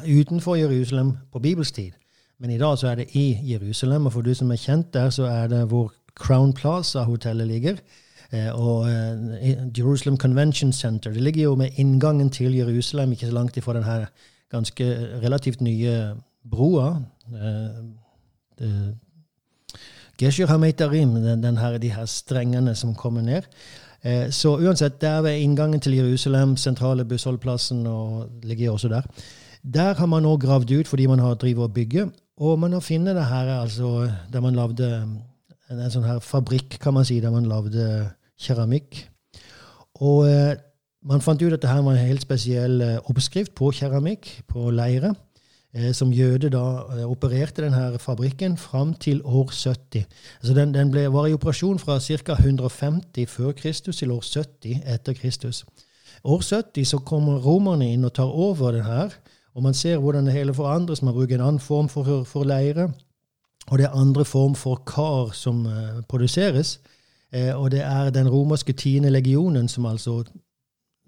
utenfor 0.06 0.54
Jerusalem 0.54 1.16
på 1.32 1.38
Bibels 1.38 1.72
tid. 1.72 1.92
Men 2.42 2.50
i 2.50 2.58
dag 2.58 2.78
så 2.78 2.88
er 2.90 2.94
det 2.98 3.12
i 3.14 3.38
Jerusalem, 3.52 4.06
og 4.06 4.12
for 4.12 4.26
du 4.26 4.32
som 4.34 4.50
er 4.50 4.58
kjent 4.58 4.88
der, 4.94 5.10
så 5.14 5.28
er 5.30 5.46
det 5.46 5.60
hvor 5.70 5.92
Crown 6.18 6.52
Plaza-hotellet 6.52 7.46
ligger. 7.46 7.76
Eh, 8.32 8.50
og 8.50 8.88
eh, 8.90 9.78
Jerusalem 9.78 10.16
Convention 10.18 10.72
Center. 10.72 11.12
Det 11.12 11.22
ligger 11.22 11.42
jo 11.42 11.54
med 11.54 11.70
inngangen 11.76 12.30
til 12.30 12.54
Jerusalem, 12.54 13.12
ikke 13.12 13.26
så 13.26 13.32
langt 13.32 13.56
ifra 13.56 13.74
den 13.76 13.84
her 13.84 14.06
ganske 14.50 14.84
relativt 15.22 15.60
nye 15.60 16.14
broa. 16.50 16.96
Eh, 17.30 18.90
Geshur 20.18 20.46
Hameitarim, 20.46 21.14
den, 21.14 21.56
de 21.82 21.92
her 21.92 22.04
strengene 22.06 22.74
som 22.74 22.94
kommer 22.94 23.20
ned. 23.22 23.42
Så 24.30 24.56
uansett, 24.56 25.00
der 25.00 25.20
ved 25.22 25.38
inngangen 25.38 25.80
til 25.80 25.92
Jerusalem, 25.92 26.56
sentrale 26.56 27.04
bussholdplassen, 27.04 27.86
og 27.86 28.28
ligger 28.42 28.70
også 28.70 28.88
der. 28.88 29.02
Der 29.74 29.94
har 29.94 30.06
man 30.06 30.22
nå 30.22 30.36
gravd 30.36 30.70
ut 30.70 30.88
fordi 30.88 31.06
man 31.06 31.18
har 31.18 31.34
drivet 31.34 31.64
og 31.64 31.74
bygger. 31.74 32.08
Og 32.40 32.58
man 32.58 32.72
har 32.72 32.80
funnet 32.80 33.16
det 33.16 33.28
her 33.28 33.50
altså, 33.60 34.08
der 34.32 34.40
man 34.40 34.56
lagde 34.56 34.88
en 35.70 35.92
sånn 35.92 36.06
her 36.06 36.20
fabrikk, 36.24 36.78
kan 36.80 36.94
man 36.96 37.06
si, 37.08 37.18
der 37.20 37.32
man 37.32 37.48
lagde 37.48 38.12
keramikk. 38.40 38.98
Og 40.02 40.24
eh, 40.28 40.54
man 41.08 41.22
fant 41.22 41.42
ut 41.42 41.52
at 41.52 41.62
det 41.62 41.70
her 41.70 41.82
var 41.84 41.96
en 41.96 42.08
helt 42.08 42.24
spesiell 42.24 42.80
eh, 42.84 43.10
oppskrift 43.10 43.54
på 43.58 43.70
keramikk, 43.76 44.30
på 44.48 44.70
leire, 44.74 45.12
eh, 45.74 45.90
som 45.96 46.12
jøde 46.14 46.50
da 46.52 46.64
eh, 46.96 47.04
opererte 47.08 47.64
denne 47.64 47.98
fabrikken 48.02 48.56
fram 48.60 48.94
til 48.94 49.22
år 49.24 49.52
70. 49.52 50.04
Altså 50.40 50.56
den, 50.56 50.74
den 50.74 50.92
ble, 50.94 51.06
var 51.12 51.28
i 51.28 51.36
operasjon 51.36 51.80
fra 51.82 51.98
ca. 52.00 52.36
150 52.38 53.28
før 53.30 53.52
Kristus 53.58 54.02
til 54.02 54.14
år 54.14 54.24
70 54.24 54.82
etter 54.94 55.18
Kristus. 55.18 55.64
År 56.24 56.42
70 56.42 56.86
så 56.86 57.02
kommer 57.02 57.42
romerne 57.42 57.92
inn 57.92 58.06
og 58.06 58.14
tar 58.14 58.30
over 58.30 58.76
det 58.76 58.84
her 58.86 59.14
og 59.54 59.62
man 59.62 59.74
ser 59.74 59.98
hvordan 59.98 60.26
det 60.26 60.32
hele 60.32 60.54
forandres. 60.54 61.02
Man 61.02 61.14
bruker 61.14 61.34
en 61.34 61.40
annen 61.40 61.60
form 61.60 61.88
for, 61.88 62.24
for 62.24 62.44
leire. 62.44 62.90
Og 63.66 63.78
det 63.78 63.84
er 63.84 63.90
andre 63.90 64.24
form 64.24 64.54
for 64.54 64.82
kar 64.86 65.30
som 65.32 65.66
uh, 65.66 66.02
produseres. 66.08 66.80
Uh, 67.36 67.62
og 67.62 67.70
det 67.70 67.80
er 67.80 68.10
den 68.10 68.28
romerske 68.28 68.72
tiende 68.72 69.10
legionen 69.10 69.68
som 69.68 69.86
altså 69.86 70.22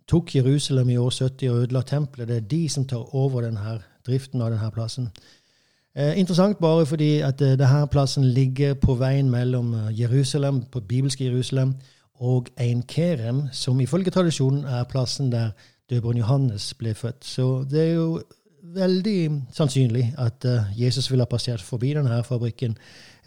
tok 0.08 0.34
Jerusalem 0.34 0.88
i 0.88 0.96
år 0.96 1.10
70 1.10 1.48
og 1.48 1.56
ødela 1.56 1.82
tempelet. 1.82 2.28
Det 2.28 2.36
er 2.36 2.40
de 2.40 2.68
som 2.68 2.86
tar 2.86 3.14
over 3.14 3.40
denne 3.40 3.80
driften 4.06 4.42
av 4.42 4.50
denne 4.52 4.70
plassen. 4.70 5.08
Eh, 5.96 6.18
interessant 6.18 6.58
bare 6.58 6.86
fordi 6.86 7.20
at 7.20 7.38
denne 7.38 7.86
plassen 7.86 8.24
ligger 8.24 8.74
på 8.74 8.94
veien 8.94 9.30
mellom 9.30 9.74
Jerusalem, 9.90 10.62
på 10.72 10.80
bibelske 10.80 11.24
Jerusalem 11.24 11.74
og 12.14 12.48
Ein 12.60 12.82
Kerem, 12.82 13.42
som 13.52 13.80
ifølge 13.80 14.10
tradisjonen 14.10 14.64
er 14.64 14.84
plassen 14.84 15.32
der 15.32 15.50
døperen 15.90 16.18
Johannes 16.18 16.74
ble 16.74 16.94
født. 16.94 17.24
Så 17.24 17.64
det 17.70 17.80
er 17.80 17.92
jo 17.94 18.22
veldig 18.74 19.42
sannsynlig 19.52 20.14
at 20.18 20.44
uh, 20.48 20.80
Jesus 20.80 21.10
ville 21.10 21.22
ha 21.22 21.30
passert 21.30 21.62
forbi 21.62 21.92
denne 21.94 22.22
fabrikken 22.24 22.76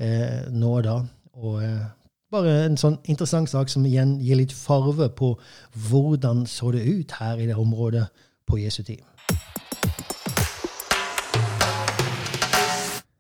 uh, 0.02 0.50
nå 0.52 0.74
og 0.80 0.84
da. 0.84 0.98
Og 1.38 1.62
uh, 1.62 1.86
bare 2.32 2.66
en 2.66 2.78
sånn 2.78 2.98
interessant 3.06 3.50
sak 3.50 3.70
som 3.70 3.86
igjen 3.86 4.18
gir 4.20 4.40
litt 4.40 4.56
farve 4.56 5.10
på 5.16 5.36
hvordan 5.90 6.46
så 6.50 6.74
det 6.76 6.88
ut 6.88 7.14
her 7.20 7.38
i 7.40 7.48
det 7.48 7.56
området 7.56 8.08
på 8.48 8.60
Jesu 8.60 8.82
tid. 8.84 9.06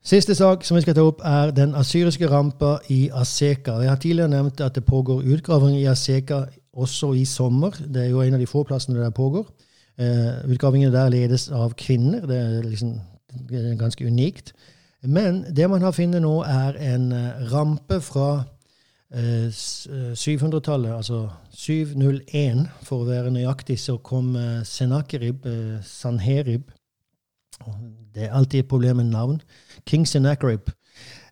Siste 0.07 0.35
sak 0.35 0.63
som 0.63 0.77
vi 0.77 0.81
skal 0.85 0.95
ta 0.95 1.03
opp, 1.03 1.19
er 1.19 1.49
den 1.51 1.73
asyriske 1.75 2.29
rampa 2.31 2.77
i 2.89 3.09
Aseka. 3.11 3.81
Jeg 3.83 3.89
har 3.91 3.99
tidligere 3.99 4.31
nevnt 4.31 4.61
at 4.63 4.75
det 4.75 4.85
pågår 4.87 5.25
utgraving 5.35 5.75
i 5.75 5.87
Aseka 5.91 6.45
også 6.77 7.13
i 7.17 7.25
sommer. 7.25 7.75
Det 7.81 8.03
er 8.03 8.11
jo 8.13 8.21
en 8.21 8.37
av 8.37 8.41
de 8.41 8.49
få 8.49 8.63
plassene 8.67 8.99
der 8.99 9.13
pågår. 9.15 9.47
Uh, 9.97 10.51
utgravingene 10.53 10.93
der 10.93 11.09
ledes 11.09 11.47
av 11.49 11.73
kvinner. 11.77 12.25
Det 12.29 12.37
er 12.37 12.65
liksom 12.65 12.97
det 13.49 13.59
er 13.59 13.79
ganske 13.79 14.05
unikt. 14.05 14.53
Men 15.01 15.43
det 15.55 15.69
man 15.69 15.81
har 15.81 15.91
funnet 15.91 16.21
nå, 16.21 16.41
er 16.43 16.77
en 16.93 17.11
uh, 17.11 17.51
rampe 17.51 17.99
fra 18.01 18.29
uh, 18.37 19.17
eh, 19.17 20.13
700-tallet, 20.13 20.93
altså 20.95 21.27
701 21.53 22.65
for 22.83 23.03
å 23.03 23.09
være 23.09 23.33
nøyaktig, 23.33 23.79
så 23.79 23.97
kom 23.97 24.35
uh, 24.35 24.63
Senakerib, 24.65 25.45
Sanherib 25.85 26.73
Det 28.13 28.27
er 28.27 28.33
alltid 28.35 28.59
et 28.59 28.69
problem 28.69 28.99
med 29.01 29.13
navn. 29.13 29.41
King 29.89 30.07
Senakerib 30.07 30.69
Eh, 30.69 30.86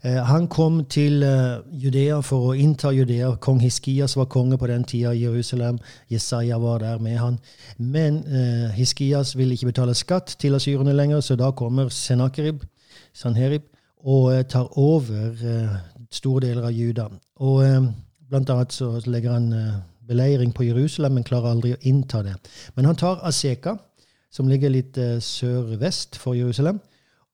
han 0.06 0.48
kom 0.48 0.84
til 0.86 1.24
eh, 1.26 1.63
Judea 1.82 2.20
for 2.22 2.52
å 2.52 2.56
innta 2.62 2.91
Judea. 2.94 3.32
Kong 3.41 3.58
Hiskias 3.63 4.13
var 4.20 4.28
konge 4.30 4.58
på 4.62 4.68
den 4.70 4.84
tida 4.86 5.15
i 5.15 5.24
Jerusalem. 5.24 5.80
Jesaja 6.12 6.60
var 6.62 6.84
der 6.84 7.00
med 7.02 7.18
han. 7.18 7.39
Men 7.78 8.20
eh, 8.28 8.70
Hiskias 8.76 9.34
ville 9.38 9.58
ikke 9.58 9.72
betale 9.72 9.96
skatt 9.98 10.36
til 10.41 10.54
asyrene 10.54 10.94
lenger, 10.94 11.24
så 11.26 11.38
da 11.39 11.50
kommer 11.58 11.89
Senakerib, 11.89 12.62
Sanherib 13.18 13.65
og 14.06 14.30
uh, 14.30 14.44
tar 14.46 14.68
over 14.78 15.34
eh, 15.41 15.78
store 16.13 16.46
deler 16.46 16.68
av 16.70 16.76
Juda. 16.78 17.10
Og 17.41 17.88
Blant 18.30 18.50
annet 18.50 18.74
så 18.74 18.91
legger 19.06 19.34
han 19.34 19.50
beleiring 20.06 20.52
på 20.54 20.65
Jerusalem, 20.65 21.18
men 21.18 21.26
klarer 21.26 21.54
aldri 21.54 21.74
å 21.74 21.82
innta 21.86 22.22
det. 22.26 22.34
Men 22.76 22.86
han 22.89 22.98
tar 22.98 23.22
Aseka, 23.26 23.76
som 24.34 24.50
ligger 24.50 24.74
litt 24.74 24.98
sør-vest 25.22 26.18
for 26.18 26.38
Jerusalem. 26.38 26.80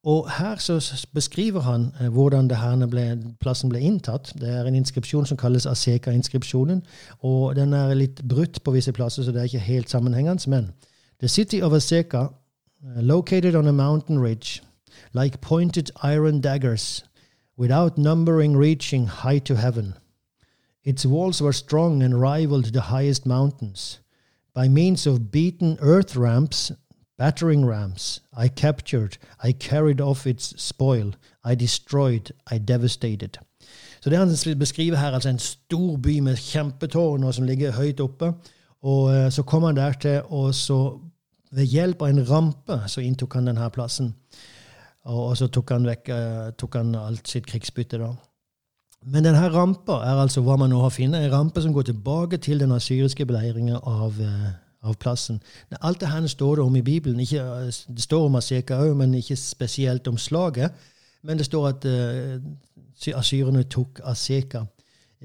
Og 0.03 0.31
her 0.31 0.55
så 0.55 1.05
beskriver 1.13 1.59
han 1.61 1.93
eh, 2.01 2.07
hvordan 2.09 2.47
ble, 2.89 3.33
plassen 3.39 3.69
ble 3.69 3.79
inntatt. 3.79 4.33
Det 4.39 4.49
er 4.49 4.65
en 4.65 4.75
inskripsjon 4.75 5.25
som 5.25 5.37
kalles 5.37 5.65
Aseka-inskripsjonen. 5.65 6.81
Og 7.21 7.55
den 7.55 7.73
er 7.73 7.93
litt 7.93 8.21
brutt 8.27 8.63
på 8.63 8.71
visse 8.71 8.91
plasser, 8.91 9.23
så 9.23 9.31
det 9.31 9.39
er 9.39 9.43
ikke 9.43 9.59
helt 9.59 9.89
sammenhengende. 9.89 10.49
Men 10.49 10.71
The 11.19 11.27
city 11.27 11.61
of 11.61 11.73
Aseka, 11.73 12.17
uh, 12.17 13.01
located 13.01 13.55
on 13.55 13.67
a 13.67 13.71
mountain 13.71 14.19
ridge, 14.19 14.63
like 15.13 15.41
pointed 15.41 15.91
iron 16.03 16.41
daggers, 16.41 17.03
without 17.55 17.97
numbering 17.97 18.57
reaching 18.57 19.05
high 19.05 19.39
to 19.39 19.55
heaven. 19.55 19.93
Its 20.83 21.05
walls 21.05 21.41
were 21.41 21.53
strong 21.53 22.01
and 22.01 22.19
rivaled 22.19 22.73
the 22.73 22.81
highest 22.81 23.27
mountains. 23.27 23.99
By 24.55 24.67
means 24.67 25.05
of 25.05 25.31
beaten 25.31 25.77
earth 25.79 26.15
ramps 26.15 26.71
battering 27.21 27.63
rams. 27.65 28.21
I 28.33 28.47
captured, 28.47 29.17
I 29.43 29.51
carried 29.51 30.01
off 30.01 30.25
its 30.25 30.53
spoil. 30.57 31.13
I 31.43 31.55
destroyed, 31.55 32.31
I 32.51 32.57
devastated. 32.57 33.37
Så 34.01 34.09
det 34.09 34.17
han 34.17 34.57
beskriver 34.59 34.97
her, 34.97 35.11
altså 35.11 35.29
en 35.29 35.39
stor 35.39 35.97
by 35.97 36.19
med 36.19 36.37
kjempetårn 36.37 37.33
som 37.33 37.45
ligger 37.45 37.71
høyt 37.71 37.99
oppe. 37.99 38.33
Og 38.81 39.03
uh, 39.13 39.29
så 39.29 39.43
kom 39.43 39.63
han 39.63 39.75
der 39.75 39.93
til, 39.93 40.21
og 40.25 40.55
så 40.55 40.99
ved 41.51 41.69
hjelp 41.69 42.01
av 42.01 42.09
en 42.09 42.29
rampe 42.29 42.79
så 42.87 43.01
inntok 43.01 43.37
han 43.37 43.51
denne 43.51 43.69
plassen. 43.69 44.15
Og, 45.05 45.37
så 45.37 45.47
tok 45.47 45.69
han 45.75 45.85
vekk 45.85 46.09
uh, 46.09 46.49
tok 46.57 46.79
han 46.79 46.95
alt 46.95 47.29
sitt 47.29 47.45
krigsbytte, 47.45 48.01
da. 48.01 48.15
Men 49.05 49.25
denne 49.25 49.45
rampa 49.53 50.01
er 50.05 50.17
altså 50.21 50.41
hva 50.45 50.57
man 50.61 50.69
nå 50.73 50.81
har 50.81 50.93
funnet, 50.93 51.21
en 51.21 51.33
rampe 51.33 51.61
som 51.61 51.73
går 51.73 51.89
tilbake 51.89 52.37
til 52.37 52.61
den 52.61 52.73
asyriske 52.73 53.25
beleiringa 53.25 53.77
av 53.85 54.17
uh, 54.17 54.49
av 54.83 54.95
plassen. 54.97 55.41
Alt 55.81 55.99
det 56.01 56.09
her 56.09 56.27
står 56.27 56.55
det 56.55 56.65
om 56.65 56.75
i 56.75 56.81
Bibelen. 56.81 57.19
Ikke, 57.19 57.43
det 57.87 58.01
står 58.01 58.25
om 58.25 58.35
Aseka 58.35 58.79
òg, 58.81 58.95
men 58.97 59.13
ikke 59.13 59.35
spesielt 59.35 60.07
om 60.07 60.17
slaget. 60.17 60.71
Men 61.23 61.37
det 61.37 61.45
står 61.45 61.67
at 61.67 61.85
uh, 61.85 63.17
asyrene 63.17 63.63
tok 63.63 64.01
Aseka. 64.03 64.65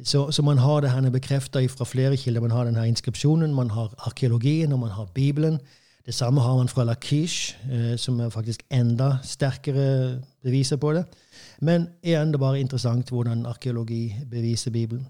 Så, 0.04 0.30
så, 0.30 0.42
man 0.42 0.58
har 0.58 0.80
det 0.80 0.90
her 0.90 1.10
bekrefta 1.10 1.62
fra 1.66 1.84
flere 1.84 2.16
kilder. 2.16 2.40
Man 2.40 2.50
har 2.50 2.64
denne 2.64 2.88
inskripsjonen, 2.88 3.54
man 3.54 3.70
har 3.70 3.94
arkeologien, 3.98 4.72
og 4.72 4.78
man 4.78 4.90
har 4.90 5.08
Bibelen. 5.14 5.60
Det 6.06 6.14
samme 6.14 6.40
har 6.40 6.56
man 6.56 6.68
fra 6.70 6.84
Lakish, 6.86 7.56
eh, 7.66 7.96
som 7.98 8.20
er 8.20 8.30
faktisk 8.30 8.62
enda 8.70 9.16
sterkere 9.26 10.20
beviser 10.44 10.78
på 10.78 10.92
det. 10.94 11.04
Men 11.60 11.88
igjen, 12.04 12.30
det 12.30 12.38
er 12.38 12.44
bare 12.44 12.60
interessant 12.60 13.10
hvordan 13.10 13.46
arkeologi 13.46 14.14
beviser 14.30 14.70
Bibelen. 14.70 15.06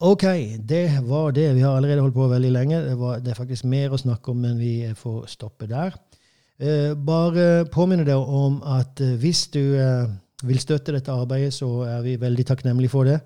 Ok, 0.00 0.22
det 0.68 1.00
var 1.08 1.30
det. 1.30 1.54
Vi 1.54 1.64
har 1.64 1.76
allerede 1.76 2.00
holdt 2.00 2.14
på 2.14 2.28
veldig 2.28 2.52
lenge. 2.52 2.82
Det, 2.84 2.98
var, 2.98 3.18
det 3.18 3.32
er 3.32 3.40
faktisk 3.40 3.64
mer 3.64 3.90
å 3.90 3.98
snakke 3.98 4.30
om, 4.30 4.44
men 4.44 4.58
vi 4.60 4.92
får 4.94 5.26
stoppe 5.32 5.66
der. 5.70 5.96
Eh, 6.60 6.94
bare 6.94 7.66
påminne 7.72 8.06
deg 8.08 8.16
om 8.16 8.62
at 8.64 9.00
eh, 9.04 9.16
hvis 9.20 9.46
du 9.52 9.76
eh, 9.76 10.06
vil 10.46 10.60
støtte 10.60 10.94
dette 10.94 11.12
arbeidet, 11.12 11.52
så 11.52 11.68
er 11.84 12.04
vi 12.04 12.20
veldig 12.20 12.46
takknemlige 12.48 12.92
for 12.92 13.08
det. 13.08 13.18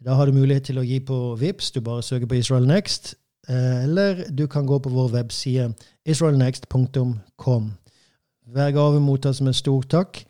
Da 0.00 0.14
har 0.16 0.26
du 0.26 0.32
mulighet 0.32 0.70
til 0.70 0.80
å 0.80 0.84
gi 0.86 1.00
på 1.04 1.18
VIPS. 1.40 1.74
Du 1.74 1.80
bare 1.84 2.04
søker 2.04 2.28
på 2.30 2.38
Israel 2.38 2.68
Next. 2.68 3.14
Eh, 3.48 3.84
eller 3.84 4.24
du 4.30 4.46
kan 4.46 4.66
gå 4.66 4.78
på 4.78 4.88
vår 4.88 5.08
webside 5.08 5.72
israelnext.com. 6.04 7.72
Hver 8.46 8.70
gave 8.70 9.00
mottas 9.00 9.40
med 9.40 9.54
stor 9.54 9.82
takk. 9.82 10.24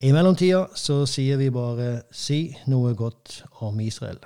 I 0.00 0.12
mellomtida 0.12 0.66
så 0.78 1.02
sier 1.06 1.36
vi 1.40 1.50
bare 1.50 2.02
si 2.14 2.56
noe 2.70 2.94
godt 2.94 3.42
om 3.60 3.80
Israel. 3.80 4.20